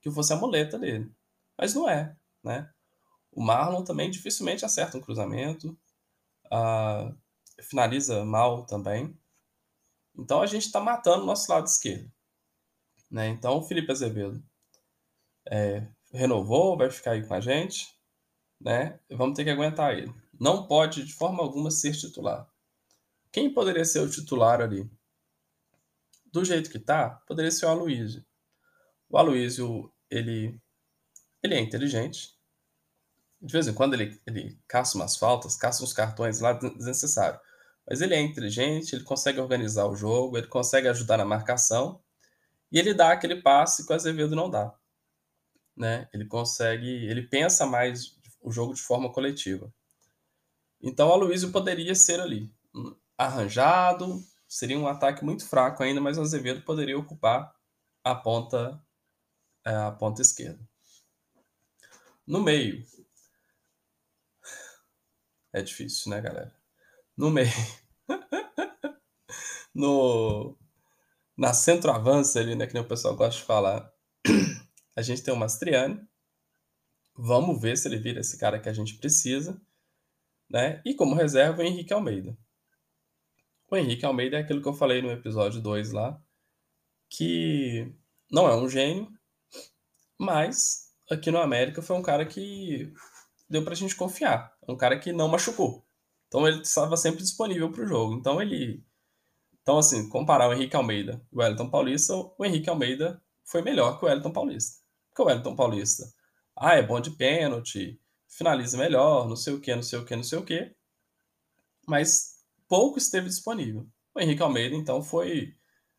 que 0.00 0.10
fosse 0.10 0.32
a 0.32 0.36
muleta 0.36 0.78
dele. 0.78 1.10
Mas 1.58 1.74
não 1.74 1.88
é, 1.88 2.16
né? 2.42 2.71
O 3.32 3.42
Marlon 3.42 3.82
também 3.82 4.10
dificilmente 4.10 4.64
acerta 4.64 4.98
um 4.98 5.00
cruzamento. 5.00 5.76
Uh, 6.46 7.16
finaliza 7.62 8.24
mal 8.24 8.66
também. 8.66 9.18
Então 10.14 10.42
a 10.42 10.46
gente 10.46 10.66
está 10.66 10.78
matando 10.80 11.22
o 11.22 11.26
nosso 11.26 11.50
lado 11.50 11.66
esquerdo. 11.66 12.12
Né? 13.10 13.28
Então 13.28 13.58
o 13.58 13.62
Felipe 13.62 13.90
Azevedo 13.90 14.44
é, 15.50 15.86
renovou, 16.12 16.76
vai 16.76 16.90
ficar 16.90 17.12
aí 17.12 17.26
com 17.26 17.32
a 17.32 17.40
gente. 17.40 17.88
Né? 18.60 19.00
Vamos 19.10 19.34
ter 19.34 19.44
que 19.44 19.50
aguentar 19.50 19.96
ele. 19.96 20.12
Não 20.38 20.66
pode 20.66 21.04
de 21.04 21.14
forma 21.14 21.42
alguma 21.42 21.70
ser 21.70 21.92
titular. 21.92 22.48
Quem 23.32 23.52
poderia 23.52 23.84
ser 23.84 24.00
o 24.00 24.10
titular 24.10 24.60
ali? 24.60 24.88
Do 26.26 26.44
jeito 26.44 26.70
que 26.70 26.78
tá, 26.78 27.10
poderia 27.26 27.50
ser 27.50 27.66
o 27.66 27.70
Aloysio. 27.70 28.24
O 29.08 29.16
Aloysio, 29.16 29.92
ele, 30.10 30.60
ele 31.42 31.54
é 31.54 31.60
inteligente. 31.60 32.34
De 33.42 33.52
vez 33.52 33.66
em 33.66 33.74
quando 33.74 33.94
ele, 33.94 34.20
ele 34.26 34.58
caça 34.68 34.96
umas 34.96 35.16
faltas, 35.16 35.56
caça 35.56 35.82
uns 35.82 35.92
cartões 35.92 36.40
lá 36.40 36.52
desnecessários. 36.52 37.40
Mas 37.88 38.00
ele 38.00 38.14
é 38.14 38.20
inteligente, 38.20 38.94
ele 38.94 39.04
consegue 39.04 39.40
organizar 39.40 39.86
o 39.86 39.96
jogo, 39.96 40.38
ele 40.38 40.46
consegue 40.46 40.86
ajudar 40.88 41.16
na 41.16 41.24
marcação 41.24 42.00
e 42.70 42.78
ele 42.78 42.94
dá 42.94 43.12
aquele 43.12 43.42
passe 43.42 43.84
que 43.84 43.92
o 43.92 43.96
Azevedo 43.96 44.36
não 44.36 44.48
dá. 44.48 44.72
Né? 45.76 46.08
Ele 46.12 46.24
consegue, 46.24 46.88
ele 46.88 47.22
pensa 47.22 47.66
mais 47.66 48.16
o 48.40 48.52
jogo 48.52 48.74
de 48.74 48.80
forma 48.80 49.12
coletiva. 49.12 49.72
Então 50.80 51.08
o 51.08 51.12
Aloysio 51.12 51.50
poderia 51.50 51.94
ser 51.94 52.20
ali, 52.20 52.52
arranjado, 53.18 54.22
seria 54.48 54.78
um 54.78 54.86
ataque 54.86 55.24
muito 55.24 55.46
fraco 55.46 55.82
ainda, 55.82 56.00
mas 56.00 56.16
o 56.16 56.22
Azevedo 56.22 56.62
poderia 56.62 56.98
ocupar 56.98 57.54
a 58.04 58.14
ponta 58.14 58.80
é, 59.64 59.74
a 59.74 59.92
ponta 59.92 60.22
esquerda. 60.22 60.60
No 62.26 62.40
meio. 62.40 62.84
É 65.52 65.62
difícil, 65.62 66.10
né, 66.10 66.20
galera? 66.20 66.62
no 67.16 67.30
meio. 67.30 67.48
no, 69.74 70.56
na 71.36 71.52
centroavança 71.52 72.40
ali, 72.40 72.54
né, 72.54 72.66
que 72.66 72.74
nem 72.74 72.82
o 72.82 72.88
pessoal 72.88 73.16
gosta 73.16 73.40
de 73.40 73.46
falar, 73.46 73.92
a 74.96 75.02
gente 75.02 75.22
tem 75.22 75.32
o 75.32 75.36
Mastriani. 75.36 76.00
Vamos 77.14 77.60
ver 77.60 77.76
se 77.76 77.88
ele 77.88 77.98
vira 77.98 78.20
esse 78.20 78.38
cara 78.38 78.58
que 78.58 78.68
a 78.68 78.72
gente 78.72 78.98
precisa. 78.98 79.60
Né? 80.48 80.82
E 80.84 80.94
como 80.94 81.14
reserva, 81.14 81.62
o 81.62 81.64
Henrique 81.64 81.92
Almeida. 81.92 82.36
O 83.70 83.76
Henrique 83.76 84.04
Almeida 84.04 84.36
é 84.36 84.40
aquilo 84.40 84.60
que 84.60 84.68
eu 84.68 84.74
falei 84.74 85.00
no 85.00 85.10
episódio 85.10 85.62
2 85.62 85.92
lá, 85.92 86.22
que 87.08 87.90
não 88.30 88.46
é 88.46 88.54
um 88.54 88.68
gênio, 88.68 89.10
mas 90.18 90.92
aqui 91.10 91.30
no 91.30 91.40
América 91.40 91.80
foi 91.80 91.96
um 91.96 92.02
cara 92.02 92.26
que 92.26 92.92
deu 93.52 93.64
pra 93.64 93.74
gente 93.74 93.94
confiar. 93.94 94.52
É 94.66 94.72
um 94.72 94.76
cara 94.76 94.98
que 94.98 95.12
não 95.12 95.28
machucou. 95.28 95.86
Então 96.26 96.48
ele 96.48 96.62
estava 96.62 96.96
sempre 96.96 97.22
disponível 97.22 97.70
para 97.70 97.84
o 97.84 97.86
jogo. 97.86 98.14
Então 98.14 98.40
ele. 98.40 98.84
Então, 99.62 99.78
assim, 99.78 100.08
comparar 100.08 100.48
o 100.48 100.52
Henrique 100.52 100.74
Almeida 100.74 101.24
e 101.30 101.36
o 101.36 101.40
Wellington 101.40 101.70
Paulista, 101.70 102.14
o 102.16 102.44
Henrique 102.44 102.68
Almeida 102.68 103.22
foi 103.44 103.62
melhor 103.62 103.98
que 103.98 104.04
o 104.04 104.08
Wellington 104.08 104.32
Paulista. 104.32 104.80
Porque 105.08 105.22
o 105.22 105.26
Wellington 105.26 105.54
Paulista, 105.54 106.12
ah, 106.56 106.74
é 106.74 106.82
bom 106.82 107.00
de 107.00 107.10
pênalti, 107.12 108.00
finaliza 108.26 108.76
melhor, 108.76 109.28
não 109.28 109.36
sei 109.36 109.54
o 109.54 109.60
que, 109.60 109.72
não 109.74 109.82
sei 109.82 109.98
o 110.00 110.04
que, 110.04 110.16
não 110.16 110.24
sei 110.24 110.38
o 110.38 110.44
que. 110.44 110.74
Mas 111.86 112.44
pouco 112.66 112.98
esteve 112.98 113.28
disponível. 113.28 113.86
O 114.14 114.20
Henrique 114.20 114.42
Almeida, 114.42 114.74
então, 114.74 115.00
foi 115.02 115.54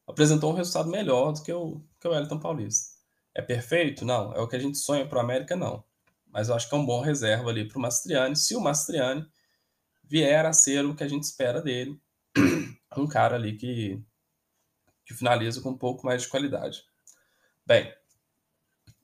apresentou 0.06 0.52
um 0.52 0.56
resultado 0.56 0.90
melhor 0.90 1.32
do 1.32 1.42
que 1.44 1.54
o, 1.54 1.82
que 2.02 2.08
o 2.08 2.14
Elton 2.14 2.40
Paulista. 2.40 2.92
É 3.34 3.42
perfeito? 3.42 4.04
Não. 4.04 4.34
É 4.34 4.42
o 4.42 4.48
que 4.48 4.56
a 4.56 4.60
gente 4.60 4.78
sonha 4.78 5.08
para 5.08 5.18
o 5.20 5.22
América? 5.22 5.56
Não. 5.56 5.84
Mas 6.34 6.50
eu 6.50 6.56
acho 6.56 6.68
que 6.68 6.74
é 6.74 6.78
um 6.78 6.86
bom 6.86 7.00
reserva 7.00 7.52
ali 7.52 7.68
para 7.68 7.78
o 7.78 7.82
Mastriani, 7.82 8.36
se 8.36 8.56
o 8.56 8.60
Mastriani 8.60 9.24
vier 10.04 10.44
a 10.46 10.52
ser 10.52 10.84
o 10.84 10.96
que 10.96 11.04
a 11.04 11.08
gente 11.08 11.24
espera 11.24 11.62
dele, 11.62 12.02
um 12.98 13.08
cara 13.08 13.36
ali 13.36 13.56
que, 13.56 14.04
que 15.06 15.14
finaliza 15.14 15.62
com 15.62 15.70
um 15.70 15.78
pouco 15.78 16.04
mais 16.04 16.24
de 16.24 16.28
qualidade. 16.28 16.84
Bem, 17.64 17.94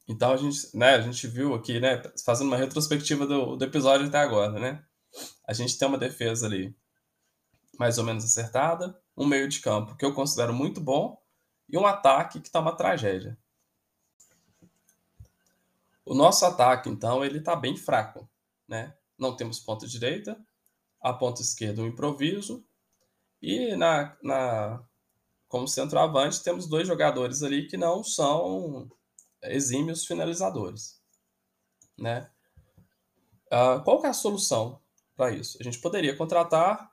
então 0.07 0.33
a 0.33 0.37
gente, 0.37 0.75
né, 0.75 0.95
a 0.95 1.01
gente 1.01 1.27
viu 1.27 1.53
aqui, 1.53 1.79
né, 1.79 2.01
fazendo 2.25 2.47
uma 2.47 2.57
retrospectiva 2.57 3.27
do, 3.27 3.55
do 3.55 3.63
episódio 3.63 4.07
até 4.07 4.17
agora, 4.17 4.59
né? 4.59 4.83
A 5.47 5.53
gente 5.53 5.77
tem 5.77 5.87
uma 5.87 5.99
defesa 5.99 6.47
ali 6.47 6.75
mais 7.77 7.99
ou 7.99 8.03
menos 8.03 8.25
acertada, 8.25 8.99
um 9.15 9.25
meio 9.25 9.47
de 9.47 9.59
campo 9.61 9.95
que 9.95 10.03
eu 10.03 10.13
considero 10.13 10.53
muito 10.53 10.81
bom 10.81 11.21
e 11.69 11.77
um 11.77 11.85
ataque 11.85 12.41
que 12.41 12.47
está 12.47 12.59
uma 12.59 12.75
tragédia. 12.75 13.37
O 16.09 16.15
nosso 16.15 16.43
ataque, 16.43 16.89
então, 16.89 17.23
ele 17.23 17.37
está 17.37 17.55
bem 17.55 17.77
fraco, 17.77 18.27
né? 18.67 18.97
Não 19.15 19.35
temos 19.35 19.59
ponta 19.59 19.85
direita, 19.85 20.43
a 20.99 21.13
ponta 21.13 21.43
esquerda 21.43 21.83
um 21.83 21.87
improviso 21.87 22.65
e 23.39 23.75
na, 23.75 24.17
na 24.23 24.83
como 25.47 25.67
centroavante 25.67 26.41
temos 26.41 26.67
dois 26.67 26.87
jogadores 26.87 27.43
ali 27.43 27.67
que 27.67 27.77
não 27.77 28.03
são 28.03 28.89
exímios 29.43 30.03
finalizadores, 30.03 30.99
né? 31.95 32.31
Uh, 33.45 33.83
qual 33.83 34.01
que 34.01 34.07
é 34.07 34.09
a 34.09 34.13
solução 34.13 34.81
para 35.15 35.29
isso? 35.29 35.59
A 35.61 35.63
gente 35.63 35.77
poderia 35.77 36.17
contratar 36.17 36.91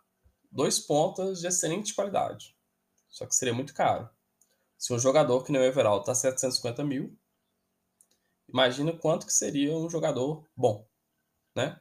dois 0.52 0.78
pontas 0.78 1.40
de 1.40 1.46
excelente 1.46 1.94
qualidade, 1.94 2.54
só 3.08 3.24
que 3.24 3.34
seria 3.34 3.54
muito 3.54 3.72
caro. 3.72 4.10
Se 4.76 4.92
um 4.92 4.98
jogador 4.98 5.42
que 5.42 5.50
nem 5.50 5.62
o 5.62 5.64
Everaldo 5.64 6.02
está 6.02 6.14
750 6.14 6.84
mil, 6.84 7.18
imagina 8.48 8.96
quanto 8.96 9.26
que 9.26 9.32
seria 9.32 9.76
um 9.76 9.88
jogador 9.90 10.46
bom, 10.56 10.86
né? 11.54 11.80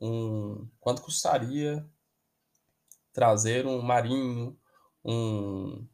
Um, 0.00 0.68
quanto 0.80 1.02
custaria 1.02 1.86
trazer 3.12 3.66
um 3.66 3.82
Marinho, 3.82 4.58
um, 5.04 5.86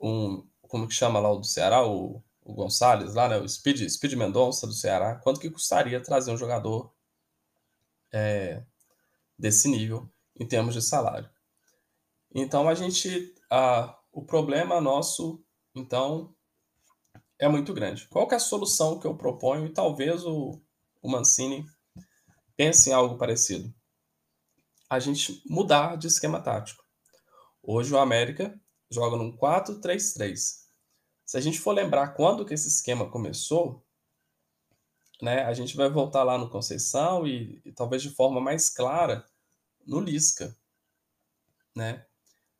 um 0.00 0.46
como 0.62 0.86
que 0.86 0.94
chama 0.94 1.18
lá 1.20 1.30
o 1.30 1.38
do 1.38 1.46
Ceará, 1.46 1.86
o 1.86 2.22
o 2.44 2.54
Gonçalves 2.54 3.14
lá, 3.14 3.28
né, 3.28 3.38
o 3.38 3.48
Speed, 3.48 3.88
Speed 3.88 4.14
Mendonça 4.14 4.66
do 4.66 4.72
Ceará, 4.72 5.14
quanto 5.16 5.40
que 5.40 5.50
custaria 5.50 6.02
trazer 6.02 6.32
um 6.32 6.36
jogador 6.36 6.92
é, 8.12 8.62
desse 9.38 9.68
nível 9.68 10.08
em 10.38 10.46
termos 10.46 10.74
de 10.74 10.82
salário. 10.82 11.30
Então 12.34 12.68
a 12.68 12.74
gente, 12.74 13.34
a, 13.48 13.96
o 14.12 14.24
problema 14.24 14.80
nosso, 14.80 15.42
então, 15.74 16.34
é 17.42 17.48
muito 17.48 17.74
grande. 17.74 18.06
Qual 18.06 18.28
é 18.30 18.36
a 18.36 18.38
solução 18.38 19.00
que 19.00 19.06
eu 19.06 19.16
proponho? 19.16 19.66
E 19.66 19.72
talvez 19.72 20.24
o, 20.24 20.62
o 21.02 21.10
Mancini 21.10 21.66
pense 22.56 22.88
em 22.88 22.92
algo 22.92 23.18
parecido. 23.18 23.74
A 24.88 25.00
gente 25.00 25.42
mudar 25.44 25.96
de 25.96 26.06
esquema 26.06 26.40
tático. 26.40 26.84
Hoje 27.60 27.92
o 27.92 27.98
América 27.98 28.56
joga 28.88 29.16
num 29.16 29.36
4-3-3. 29.36 30.36
Se 31.24 31.36
a 31.36 31.40
gente 31.40 31.58
for 31.58 31.72
lembrar 31.72 32.14
quando 32.14 32.46
que 32.46 32.54
esse 32.54 32.68
esquema 32.68 33.10
começou, 33.10 33.84
né, 35.20 35.42
a 35.42 35.52
gente 35.52 35.76
vai 35.76 35.90
voltar 35.90 36.22
lá 36.22 36.38
no 36.38 36.48
Conceição 36.48 37.26
e, 37.26 37.60
e 37.64 37.72
talvez 37.72 38.02
de 38.02 38.10
forma 38.10 38.40
mais 38.40 38.68
clara 38.68 39.26
no 39.84 39.98
Lisca, 39.98 40.56
né? 41.74 42.06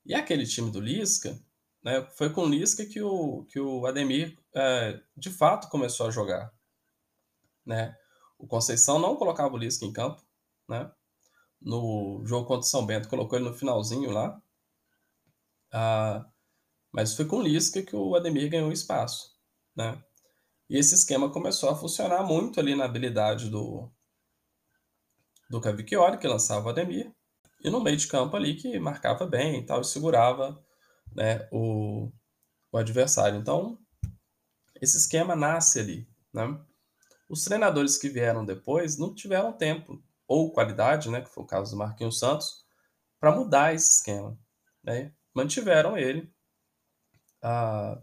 E 0.05 0.13
aquele 0.13 0.45
time 0.45 0.73
do 0.73 0.81
Lisca, 0.81 1.41
né, 1.83 2.07
foi 2.17 2.31
com 2.31 2.47
Lisca 2.47 2.87
que 2.87 3.03
o, 3.03 3.45
que 3.47 3.59
o 3.59 3.87
Ademir 3.87 4.39
é, 4.55 5.01
de 5.17 5.31
fato 5.31 5.69
começou 5.69 6.07
a 6.07 6.11
jogar, 6.11 6.53
né? 7.67 7.97
O 8.39 8.47
Conceição 8.47 8.99
não 8.99 9.17
colocava 9.17 9.55
o 9.55 9.59
Lisca 9.59 9.85
em 9.85 9.93
campo, 9.93 10.23
né? 10.69 10.91
No 11.61 12.23
jogo 12.25 12.47
contra 12.47 12.67
o 12.67 12.71
São 12.71 12.85
Bento 12.85 13.09
colocou 13.09 13.39
ele 13.39 13.49
no 13.49 13.55
finalzinho 13.55 14.11
lá. 14.11 14.41
Ah, 15.73 16.27
mas 16.93 17.15
foi 17.15 17.25
com 17.25 17.39
o 17.39 17.43
Lisca 17.43 17.83
que 17.83 17.97
o 17.97 18.15
Ademir 18.15 18.51
ganhou 18.51 18.73
espaço, 18.73 19.37
né? 19.75 20.03
E 20.69 20.77
esse 20.79 20.95
esquema 20.95 21.31
começou 21.31 21.71
a 21.71 21.77
funcionar 21.77 22.23
muito 22.25 22.59
ali 22.61 22.75
na 22.75 22.85
habilidade 22.85 23.49
do, 23.51 23.91
do 25.51 25.61
Cavicchioli, 25.61 26.19
que 26.19 26.27
lançava 26.27 26.67
o 26.67 26.71
Ademir, 26.71 27.13
e 27.63 27.71
no 27.71 27.81
meio 27.81 27.97
de 27.97 28.07
campo 28.09 28.37
ali 28.37 28.55
que 28.57 28.79
marcava 28.79 29.27
bem 29.27 29.61
e 29.61 29.67
tal, 29.67 29.81
e 29.81 29.85
segurava 29.85 30.63
né, 31.15 31.49
o, 31.53 32.11
o 32.71 32.79
adversário. 32.79 33.39
Então, 33.39 33.79
esse 34.81 34.97
esquema 34.97 35.37
nasce 35.37 35.81
ali, 35.81 36.09
né? 36.33 36.59
Os 37.29 37.45
treinadores 37.45 37.97
que 37.97 38.09
vieram 38.09 38.45
depois 38.45 38.99
não 38.99 39.15
tiveram 39.15 39.53
tempo 39.53 40.03
ou 40.27 40.53
qualidade, 40.53 41.11
né, 41.11 41.21
que 41.21 41.31
foi 41.31 41.45
o 41.45 41.47
caso 41.47 41.71
do 41.73 41.79
Marquinhos 41.79 42.19
Santos, 42.19 42.65
para 43.21 43.35
mudar 43.35 43.75
esse 43.75 43.91
esquema, 43.91 44.39
né? 44.83 45.13
Mantiveram 45.35 45.97
ele 45.97 46.33
ah, 47.43 48.01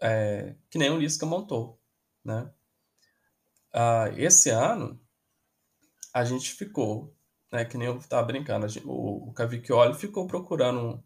é, 0.00 0.54
que 0.70 0.78
nem 0.78 0.90
o 0.90 0.98
Lisca 0.98 1.24
montou, 1.24 1.80
né? 2.24 2.52
Ah, 3.72 4.08
esse 4.16 4.50
ano 4.50 5.00
a 6.12 6.24
gente 6.24 6.52
ficou, 6.52 7.16
né, 7.50 7.64
que 7.64 7.78
nem 7.78 7.88
eu 7.88 7.96
estava 7.96 8.26
brincando, 8.26 8.68
gente, 8.68 8.86
o, 8.86 9.28
o 9.28 9.32
Cavicchioli 9.32 9.94
ficou 9.94 10.26
procurando 10.26 11.02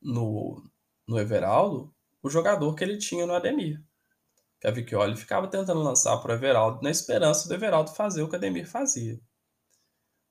no, 0.00 0.62
no 1.06 1.18
Everaldo 1.18 1.94
o 2.22 2.30
jogador 2.30 2.74
que 2.74 2.84
ele 2.84 2.98
tinha 2.98 3.26
no 3.26 3.34
Ademir. 3.34 3.82
Cavicchioli 4.60 5.16
ficava 5.16 5.46
tentando 5.46 5.80
lançar 5.80 6.16
para 6.18 6.32
o 6.32 6.34
Everaldo 6.34 6.82
na 6.82 6.90
esperança 6.90 7.48
do 7.48 7.54
Everaldo 7.54 7.92
fazer 7.92 8.22
o 8.22 8.28
que 8.28 8.34
o 8.34 8.36
Ademir 8.36 8.68
fazia. 8.68 9.20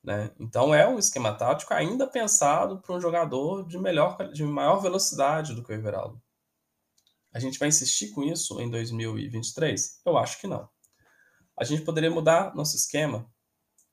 Né? 0.03 0.31
Então 0.39 0.73
é 0.73 0.87
um 0.87 0.99
esquema 0.99 1.33
tático 1.33 1.73
ainda 1.73 2.07
pensado 2.07 2.79
para 2.81 2.95
um 2.95 3.01
jogador 3.01 3.65
de, 3.67 3.77
melhor, 3.77 4.17
de 4.31 4.43
maior 4.43 4.79
velocidade 4.79 5.53
do 5.53 5.63
que 5.63 5.71
o 5.71 5.75
Everaldo. 5.75 6.21
A 7.33 7.39
gente 7.39 7.59
vai 7.59 7.67
insistir 7.67 8.11
com 8.11 8.23
isso 8.23 8.59
em 8.59 8.69
2023? 8.69 10.01
Eu 10.05 10.17
acho 10.17 10.39
que 10.39 10.47
não. 10.47 10.67
A 11.57 11.63
gente 11.63 11.83
poderia 11.83 12.11
mudar 12.11 12.55
nosso 12.55 12.75
esquema 12.75 13.29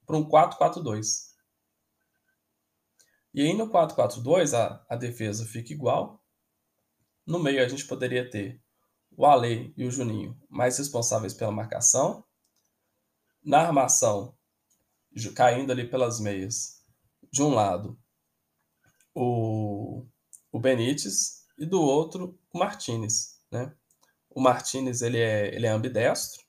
para 0.06 0.16
um 0.16 0.28
4-4-2. 0.28 1.33
E 3.34 3.42
aí 3.42 3.52
no 3.52 3.68
4-4-2 3.68 4.54
a, 4.54 4.86
a 4.88 4.94
defesa 4.94 5.44
fica 5.44 5.72
igual. 5.72 6.24
No 7.26 7.42
meio 7.42 7.62
a 7.64 7.68
gente 7.68 7.84
poderia 7.84 8.30
ter 8.30 8.62
o 9.10 9.26
Ale 9.26 9.74
e 9.76 9.84
o 9.84 9.90
Juninho 9.90 10.40
mais 10.48 10.78
responsáveis 10.78 11.34
pela 11.34 11.50
marcação. 11.50 12.24
Na 13.42 13.60
armação, 13.60 14.34
caindo 15.34 15.72
ali 15.72 15.86
pelas 15.86 16.20
meias, 16.20 16.82
de 17.30 17.42
um 17.42 17.50
lado 17.50 17.98
o, 19.14 20.06
o 20.50 20.58
Benítez 20.58 21.44
e 21.58 21.66
do 21.66 21.80
outro 21.80 22.38
o 22.52 22.58
Martinez, 22.58 23.40
né? 23.50 23.74
O 24.30 24.40
Martinez 24.40 25.02
ele 25.02 25.18
é, 25.18 25.54
ele 25.54 25.66
é 25.66 25.70
ambidestro, 25.70 26.42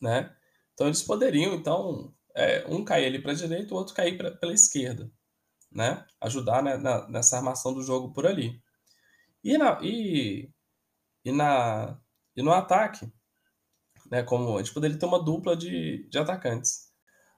né? 0.00 0.34
Então 0.74 0.86
eles 0.86 1.02
poderiam 1.02 1.54
então 1.54 2.14
é, 2.34 2.66
um 2.68 2.84
cair 2.84 3.06
ali 3.06 3.20
para 3.20 3.32
a 3.32 3.34
direita, 3.34 3.72
o 3.72 3.76
outro 3.76 3.94
cair 3.94 4.16
pra, 4.16 4.30
pela 4.32 4.52
esquerda, 4.52 5.10
né? 5.76 6.04
Ajudar 6.20 6.62
né, 6.62 6.76
na, 6.78 7.06
nessa 7.08 7.36
armação 7.36 7.74
do 7.74 7.82
jogo 7.82 8.12
por 8.12 8.26
ali. 8.26 8.60
E 9.44 9.58
na, 9.58 9.78
e, 9.82 10.50
e 11.24 11.30
na 11.30 12.00
e 12.34 12.42
no 12.42 12.52
ataque, 12.52 13.10
né? 14.10 14.22
Como 14.22 14.56
a 14.56 14.62
gente 14.62 14.74
poderia 14.74 14.98
ter 14.98 15.06
uma 15.06 15.22
dupla 15.22 15.56
de, 15.56 16.08
de 16.08 16.18
atacantes. 16.18 16.90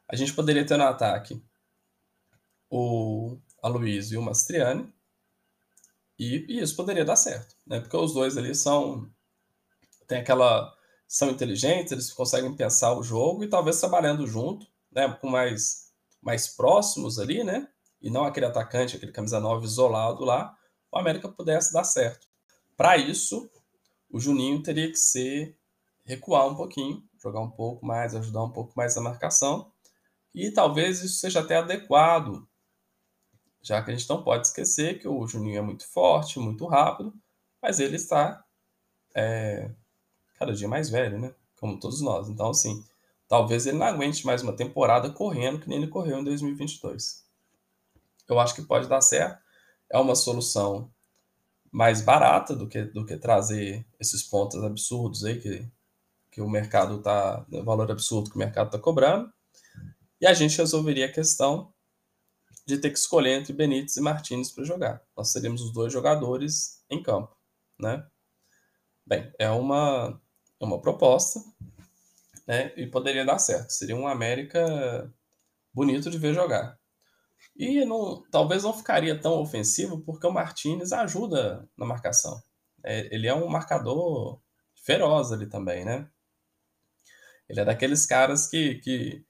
A 0.09 0.16
gente 0.16 0.33
poderia 0.33 0.64
ter 0.64 0.77
no 0.77 0.85
ataque 0.85 1.42
o 2.70 3.38
Aloysio 3.62 4.14
e 4.14 4.18
o 4.18 4.22
Mastriani. 4.22 4.92
E, 6.18 6.46
e, 6.48 6.61
isso 6.61 6.77
poderia 6.77 7.05
dar 7.05 7.16
certo, 7.16 7.57
né? 7.66 7.81
Porque 7.81 7.96
os 7.96 8.14
dois 8.14 8.37
ali 8.37 8.55
são. 8.55 9.11
Tem 10.07 10.18
aquela. 10.18 10.74
São 11.07 11.31
inteligentes, 11.31 11.92
eles 11.92 12.12
conseguem 12.12 12.55
pensar 12.55 12.92
o 12.94 13.03
jogo 13.03 13.42
e 13.42 13.48
talvez 13.48 13.81
trabalhando 13.81 14.27
junto, 14.27 14.66
né? 14.92 15.09
Com 15.20 15.29
mais, 15.29 15.92
mais 16.22 16.48
próximos 16.48 17.18
ali, 17.18 17.42
né? 17.42 17.68
E 18.00 18.11
não 18.11 18.24
aquele 18.24 18.46
atacante, 18.46 18.96
aquele 18.96 19.12
camisa 19.12 19.40
9 19.40 19.64
isolado 19.64 20.24
lá, 20.24 20.56
o 20.90 20.98
América 20.98 21.28
pudesse 21.28 21.72
dar 21.72 21.84
certo. 21.84 22.26
Para 22.76 22.96
isso, 22.96 23.50
o 24.11 24.20
Juninho 24.20 24.62
teria 24.62 24.88
que 24.88 24.96
ser 24.96 25.56
recuar 26.04 26.46
um 26.46 26.54
pouquinho, 26.54 27.02
jogar 27.22 27.40
um 27.40 27.50
pouco 27.50 27.84
mais, 27.84 28.14
ajudar 28.14 28.42
um 28.44 28.50
pouco 28.50 28.72
mais 28.76 28.96
a 28.96 29.00
marcação 29.00 29.70
e 30.34 30.50
talvez 30.50 31.02
isso 31.02 31.18
seja 31.18 31.40
até 31.40 31.56
adequado, 31.56 32.46
já 33.61 33.82
que 33.82 33.90
a 33.90 33.94
gente 33.94 34.08
não 34.08 34.22
pode 34.22 34.46
esquecer 34.46 34.98
que 34.98 35.08
o 35.08 35.26
Juninho 35.26 35.58
é 35.58 35.61
muito 35.61 35.87
forte, 35.87 36.38
muito 36.38 36.66
rápido, 36.66 37.12
mas 37.61 37.80
ele 37.80 37.96
está 37.96 38.44
é, 39.14 39.70
cada 40.38 40.52
dia 40.52 40.68
mais 40.68 40.88
velho, 40.88 41.18
né? 41.18 41.34
Como 41.58 41.78
todos 41.78 42.00
nós. 42.00 42.28
Então, 42.28 42.50
assim, 42.50 42.84
talvez 43.26 43.66
ele 43.66 43.78
não 43.78 43.87
aguente 43.87 44.24
mais 44.24 44.42
uma 44.42 44.54
temporada 44.54 45.11
correndo 45.11 45.61
que 45.61 45.68
nem 45.68 45.78
ele 45.78 45.88
correu 45.88 46.20
em 46.20 46.24
2022. 46.24 47.27
Eu 48.28 48.40
acho 48.40 48.54
que 48.54 48.62
pode 48.62 48.88
dar 48.88 49.00
certo. 49.00 49.42
É 49.90 49.98
uma 49.98 50.14
solução 50.14 50.92
mais 51.70 52.00
barata 52.00 52.54
do 52.54 52.68
que, 52.68 52.82
do 52.82 53.04
que 53.04 53.16
trazer 53.16 53.86
esses 54.00 54.22
pontos 54.22 54.62
absurdos 54.62 55.24
aí 55.24 55.40
que, 55.40 55.66
que 56.30 56.40
o 56.40 56.48
mercado 56.48 56.96
está, 56.96 57.44
o 57.50 57.64
valor 57.64 57.90
absurdo 57.90 58.30
que 58.30 58.36
o 58.36 58.38
mercado 58.38 58.66
está 58.66 58.78
cobrando. 58.78 59.32
E 60.20 60.26
a 60.26 60.34
gente 60.34 60.58
resolveria 60.58 61.06
a 61.06 61.12
questão 61.12 61.72
de 62.66 62.76
ter 62.78 62.90
que 62.90 62.98
escolher 62.98 63.40
entre 63.40 63.52
Benítez 63.52 63.96
e 63.96 64.00
Martins 64.00 64.50
para 64.50 64.64
jogar. 64.64 65.02
Nós 65.16 65.30
seríamos 65.30 65.62
os 65.62 65.72
dois 65.72 65.92
jogadores 65.92 66.84
em 66.90 67.02
campo, 67.02 67.34
né? 67.78 68.06
Bem, 69.06 69.32
é 69.38 69.48
uma, 69.50 70.20
é 70.60 70.64
uma 70.64 70.78
proposta, 70.78 71.40
né? 72.46 72.72
E 72.76 72.86
poderia 72.86 73.24
dar 73.24 73.38
certo. 73.38 73.70
Seria 73.70 73.96
um 73.96 74.06
América 74.06 75.10
bonito 75.72 76.10
de 76.10 76.18
ver 76.18 76.34
jogar. 76.34 76.78
E 77.58 77.84
não, 77.84 78.22
talvez 78.30 78.62
não 78.62 78.72
ficaria 78.72 79.20
tão 79.20 79.40
ofensivo 79.40 80.00
porque 80.00 80.26
o 80.26 80.30
Martinez 80.30 80.92
ajuda 80.92 81.68
na 81.76 81.84
marcação. 81.84 82.40
É, 82.84 83.12
ele 83.12 83.26
é 83.26 83.34
um 83.34 83.48
marcador 83.48 84.40
feroz 84.76 85.32
ali 85.32 85.46
também, 85.48 85.84
né? 85.84 86.08
Ele 87.48 87.60
é 87.60 87.64
daqueles 87.64 88.06
caras 88.06 88.46
que, 88.46 88.76
que 88.76 89.26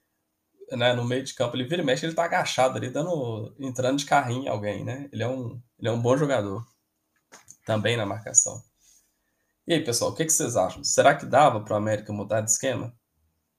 né, 0.76 0.92
no 0.92 1.04
meio 1.04 1.24
de 1.24 1.32
campo, 1.34 1.56
ele 1.56 1.64
vira 1.64 1.80
e 1.80 1.84
mexe, 1.84 2.04
ele 2.04 2.14
tá 2.14 2.24
agachado 2.24 2.76
ali, 2.76 2.90
dando, 2.90 3.54
entrando 3.58 3.98
de 3.98 4.04
carrinho 4.04 4.44
em 4.44 4.48
alguém, 4.48 4.84
né? 4.84 5.08
Ele 5.10 5.22
é 5.22 5.28
um, 5.28 5.60
ele 5.78 5.88
é 5.88 5.92
um 5.92 6.00
bom 6.00 6.16
jogador. 6.16 6.66
Também 7.64 7.96
na 7.96 8.04
marcação. 8.04 8.62
E 9.66 9.74
aí, 9.74 9.84
pessoal, 9.84 10.10
o 10.10 10.14
que, 10.14 10.24
que 10.24 10.32
vocês 10.32 10.56
acham? 10.56 10.84
Será 10.84 11.14
que 11.14 11.26
dava 11.26 11.60
para 11.60 11.74
o 11.74 11.76
América 11.76 12.12
mudar 12.12 12.40
de 12.40 12.50
esquema? 12.50 12.94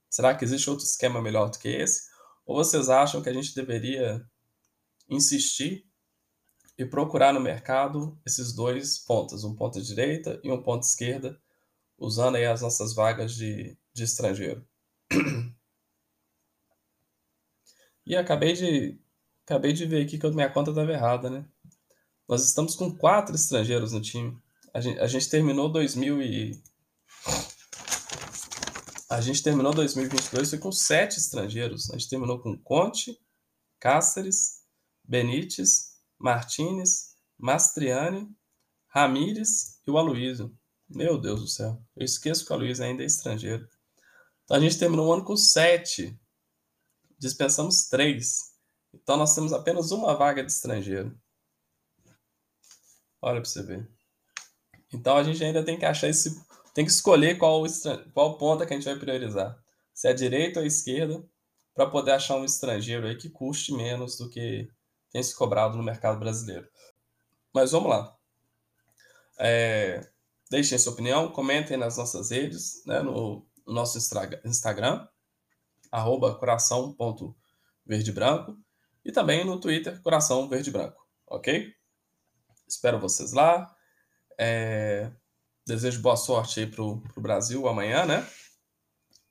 Será 0.09 0.35
que 0.35 0.43
existe 0.43 0.69
outro 0.69 0.85
esquema 0.85 1.21
melhor 1.21 1.49
do 1.49 1.59
que 1.59 1.69
esse? 1.69 2.09
Ou 2.45 2.55
vocês 2.55 2.89
acham 2.89 3.21
que 3.21 3.29
a 3.29 3.33
gente 3.33 3.53
deveria 3.55 4.23
insistir 5.09 5.85
e 6.77 6.85
procurar 6.85 7.33
no 7.33 7.41
mercado 7.41 8.17
esses 8.25 8.53
dois 8.53 8.97
pontos, 8.97 9.43
um 9.43 9.55
ponto 9.55 9.81
direita 9.81 10.39
e 10.43 10.51
um 10.51 10.61
ponto 10.61 10.83
esquerda, 10.83 11.37
usando 11.97 12.35
aí 12.35 12.45
as 12.45 12.61
nossas 12.61 12.93
vagas 12.93 13.33
de, 13.33 13.77
de 13.93 14.03
estrangeiro. 14.03 14.65
E 18.05 18.15
acabei 18.15 18.53
de 18.53 18.99
acabei 19.45 19.71
de 19.71 19.85
ver 19.85 20.03
aqui 20.03 20.17
que 20.17 20.29
minha 20.31 20.49
conta 20.49 20.71
estava 20.71 20.91
errada, 20.91 21.29
né? 21.29 21.45
Nós 22.27 22.43
estamos 22.43 22.75
com 22.75 22.95
quatro 22.95 23.35
estrangeiros 23.35 23.91
no 23.91 24.01
time. 24.01 24.35
A 24.73 24.81
gente, 24.81 24.99
a 24.99 25.05
gente 25.05 25.29
terminou 25.29 25.71
2000 25.71 26.19
e 26.23 26.61
a 29.09 29.21
gente 29.21 29.43
terminou 29.43 29.73
2022 29.73 30.49
foi 30.49 30.59
com 30.59 30.71
sete 30.71 31.19
estrangeiros. 31.19 31.89
A 31.91 31.97
gente 31.97 32.09
terminou 32.09 32.39
com 32.39 32.57
Conte, 32.57 33.19
Cáceres, 33.79 34.58
Benítez, 35.09 35.97
Martinez, 36.19 37.15
Mastriani, 37.35 38.29
Ramires 38.89 39.81
e 39.87 39.89
o 39.89 39.97
Aloysio. 39.97 40.55
Meu 40.87 41.19
Deus 41.19 41.41
do 41.41 41.47
céu. 41.47 41.81
Eu 41.95 42.05
esqueço 42.05 42.45
que 42.45 42.51
o 42.51 42.55
Aloysio 42.55 42.85
ainda 42.85 43.01
é 43.01 43.07
estrangeiro. 43.07 43.67
Então 44.43 44.57
a 44.57 44.59
gente 44.59 44.77
terminou 44.77 45.07
o 45.07 45.11
ano 45.11 45.25
com 45.25 45.35
sete. 45.35 46.15
Dispensamos 47.17 47.89
três. 47.89 48.53
Então 48.93 49.17
nós 49.17 49.33
temos 49.33 49.51
apenas 49.51 49.89
uma 49.89 50.15
vaga 50.15 50.43
de 50.43 50.51
estrangeiro. 50.51 51.19
Olha 53.19 53.41
para 53.41 53.49
você 53.49 53.63
ver. 53.63 53.89
Então 54.93 55.17
a 55.17 55.23
gente 55.23 55.43
ainda 55.43 55.65
tem 55.65 55.79
que 55.79 55.85
achar 55.85 56.07
esse. 56.07 56.39
Tem 56.71 56.85
que 56.85 56.91
escolher 56.91 57.39
qual, 57.39 57.63
qual 58.13 58.37
ponta 58.37 58.63
que 58.63 58.73
a 58.73 58.75
gente 58.75 58.85
vai 58.85 58.99
priorizar. 58.99 59.59
Se 59.91 60.07
é 60.07 60.11
a 60.11 60.15
direita 60.15 60.59
ou 60.59 60.63
a 60.63 60.67
esquerda, 60.67 61.27
para 61.73 61.89
poder 61.89 62.11
achar 62.11 62.35
um 62.35 62.45
estrangeiro 62.45 63.07
aí 63.07 63.15
que 63.15 63.27
custe 63.27 63.73
menos 63.73 64.15
do 64.15 64.29
que 64.29 64.69
tem 65.11 65.21
se 65.23 65.35
cobrado 65.35 65.77
no 65.77 65.83
mercado 65.83 66.19
brasileiro. 66.19 66.67
Mas 67.53 67.71
vamos 67.71 67.89
lá. 67.89 68.15
É, 69.39 70.01
deixem 70.49 70.77
sua 70.77 70.93
opinião, 70.93 71.31
comentem 71.31 71.77
nas 71.77 71.97
nossas 71.97 72.31
redes, 72.31 72.83
né, 72.85 73.01
no, 73.01 73.45
no 73.65 73.73
nosso 73.73 73.97
Instagram, 74.45 75.07
coração.verdebranco 76.39 78.57
e 79.03 79.11
também 79.11 79.43
no 79.45 79.59
Twitter, 79.59 80.01
coração 80.01 80.47
verde 80.47 80.71
branco, 80.71 81.05
ok? 81.25 81.73
Espero 82.67 82.99
vocês 82.99 83.31
lá. 83.31 83.75
É, 84.37 85.11
desejo 85.65 86.01
boa 86.01 86.15
sorte 86.15 86.59
aí 86.59 86.67
pro, 86.67 87.01
pro 87.01 87.21
Brasil 87.21 87.67
amanhã, 87.67 88.05
né? 88.05 88.27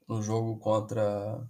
No 0.09 0.21
jogo 0.23 0.59
contra, 0.59 1.49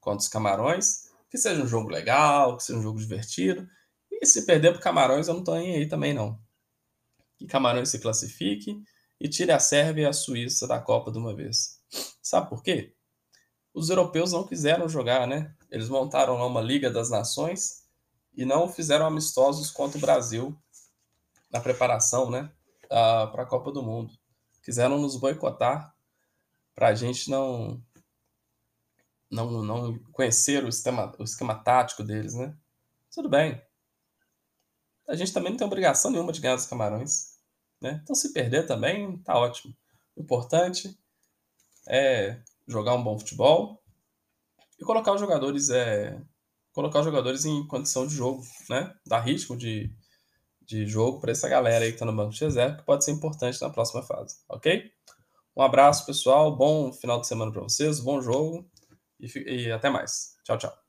contra 0.00 0.18
os 0.18 0.28
Camarões 0.28 1.06
que 1.30 1.38
seja 1.38 1.62
um 1.62 1.66
jogo 1.66 1.88
legal, 1.88 2.56
que 2.56 2.62
seja 2.62 2.78
um 2.78 2.82
jogo 2.82 2.98
divertido. 2.98 3.68
E 4.10 4.24
se 4.26 4.46
perder 4.46 4.72
para 4.72 4.82
Camarões, 4.82 5.28
eu 5.28 5.34
não 5.34 5.40
estou 5.40 5.54
aí 5.54 5.86
também, 5.86 6.14
não. 6.14 6.40
Que 7.36 7.46
Camarões 7.46 7.88
se 7.88 7.98
classifique 7.98 8.82
e 9.20 9.28
tire 9.28 9.52
a 9.52 9.58
Sérvia 9.58 10.02
e 10.02 10.06
a 10.06 10.12
Suíça 10.12 10.66
da 10.66 10.80
Copa 10.80 11.10
de 11.10 11.18
uma 11.18 11.34
vez. 11.34 11.80
Sabe 12.22 12.48
por 12.48 12.62
quê? 12.62 12.94
Os 13.74 13.90
europeus 13.90 14.32
não 14.32 14.46
quiseram 14.46 14.88
jogar, 14.88 15.26
né? 15.26 15.54
Eles 15.70 15.88
montaram 15.88 16.36
lá 16.38 16.46
uma 16.46 16.60
Liga 16.60 16.90
das 16.90 17.10
Nações 17.10 17.84
e 18.34 18.44
não 18.44 18.72
fizeram 18.72 19.06
amistosos 19.06 19.70
contra 19.70 19.98
o 19.98 20.00
Brasil 20.00 20.58
na 21.50 21.60
preparação, 21.60 22.30
né? 22.30 22.50
Para 22.88 23.42
a 23.42 23.46
Copa 23.46 23.70
do 23.70 23.82
Mundo. 23.82 24.14
Quiseram 24.62 24.98
nos 24.98 25.16
boicotar 25.16 25.94
para 26.74 26.88
a 26.88 26.94
gente 26.94 27.30
não 27.30 27.82
não, 29.30 29.62
não 29.62 29.98
conhecer 30.12 30.64
o 30.64 30.68
esquema, 30.68 31.12
o 31.18 31.24
esquema 31.24 31.54
tático 31.54 32.02
deles, 32.02 32.34
né? 32.34 32.56
Tudo 33.12 33.28
bem. 33.28 33.60
A 35.08 35.14
gente 35.14 35.32
também 35.32 35.50
não 35.50 35.56
tem 35.56 35.66
obrigação 35.66 36.10
nenhuma 36.10 36.32
de 36.32 36.40
ganhar 36.40 36.56
os 36.56 36.66
camarões. 36.66 37.36
Né? 37.80 38.00
Então, 38.02 38.14
se 38.14 38.32
perder 38.32 38.66
também, 38.66 39.18
tá 39.18 39.38
ótimo. 39.38 39.74
O 40.16 40.22
importante 40.22 40.98
é 41.88 42.40
jogar 42.66 42.94
um 42.94 43.02
bom 43.02 43.18
futebol 43.18 43.82
e 44.78 44.84
colocar 44.84 45.12
os 45.12 45.20
jogadores 45.20 45.70
é, 45.70 46.20
colocar 46.72 47.00
os 47.00 47.04
jogadores 47.04 47.44
em 47.44 47.66
condição 47.66 48.06
de 48.06 48.14
jogo, 48.14 48.42
né? 48.68 48.94
Dar 49.06 49.20
ritmo 49.20 49.56
de, 49.56 49.90
de 50.62 50.86
jogo 50.86 51.20
para 51.20 51.32
essa 51.32 51.48
galera 51.48 51.84
aí 51.84 51.90
que 51.90 51.96
está 51.96 52.04
no 52.04 52.14
banco 52.14 52.32
de 52.32 52.44
reserva, 52.44 52.76
que 52.76 52.84
pode 52.84 53.04
ser 53.04 53.12
importante 53.12 53.60
na 53.60 53.70
próxima 53.70 54.02
fase, 54.02 54.36
ok? 54.48 54.90
Um 55.56 55.62
abraço, 55.62 56.04
pessoal. 56.04 56.54
Bom 56.54 56.92
final 56.92 57.20
de 57.20 57.26
semana 57.26 57.52
para 57.52 57.62
vocês, 57.62 58.00
bom 58.00 58.20
jogo 58.20 58.68
e, 59.20 59.66
e 59.66 59.72
até 59.72 59.90
mais. 59.90 60.38
Tchau, 60.44 60.58
tchau. 60.58 60.85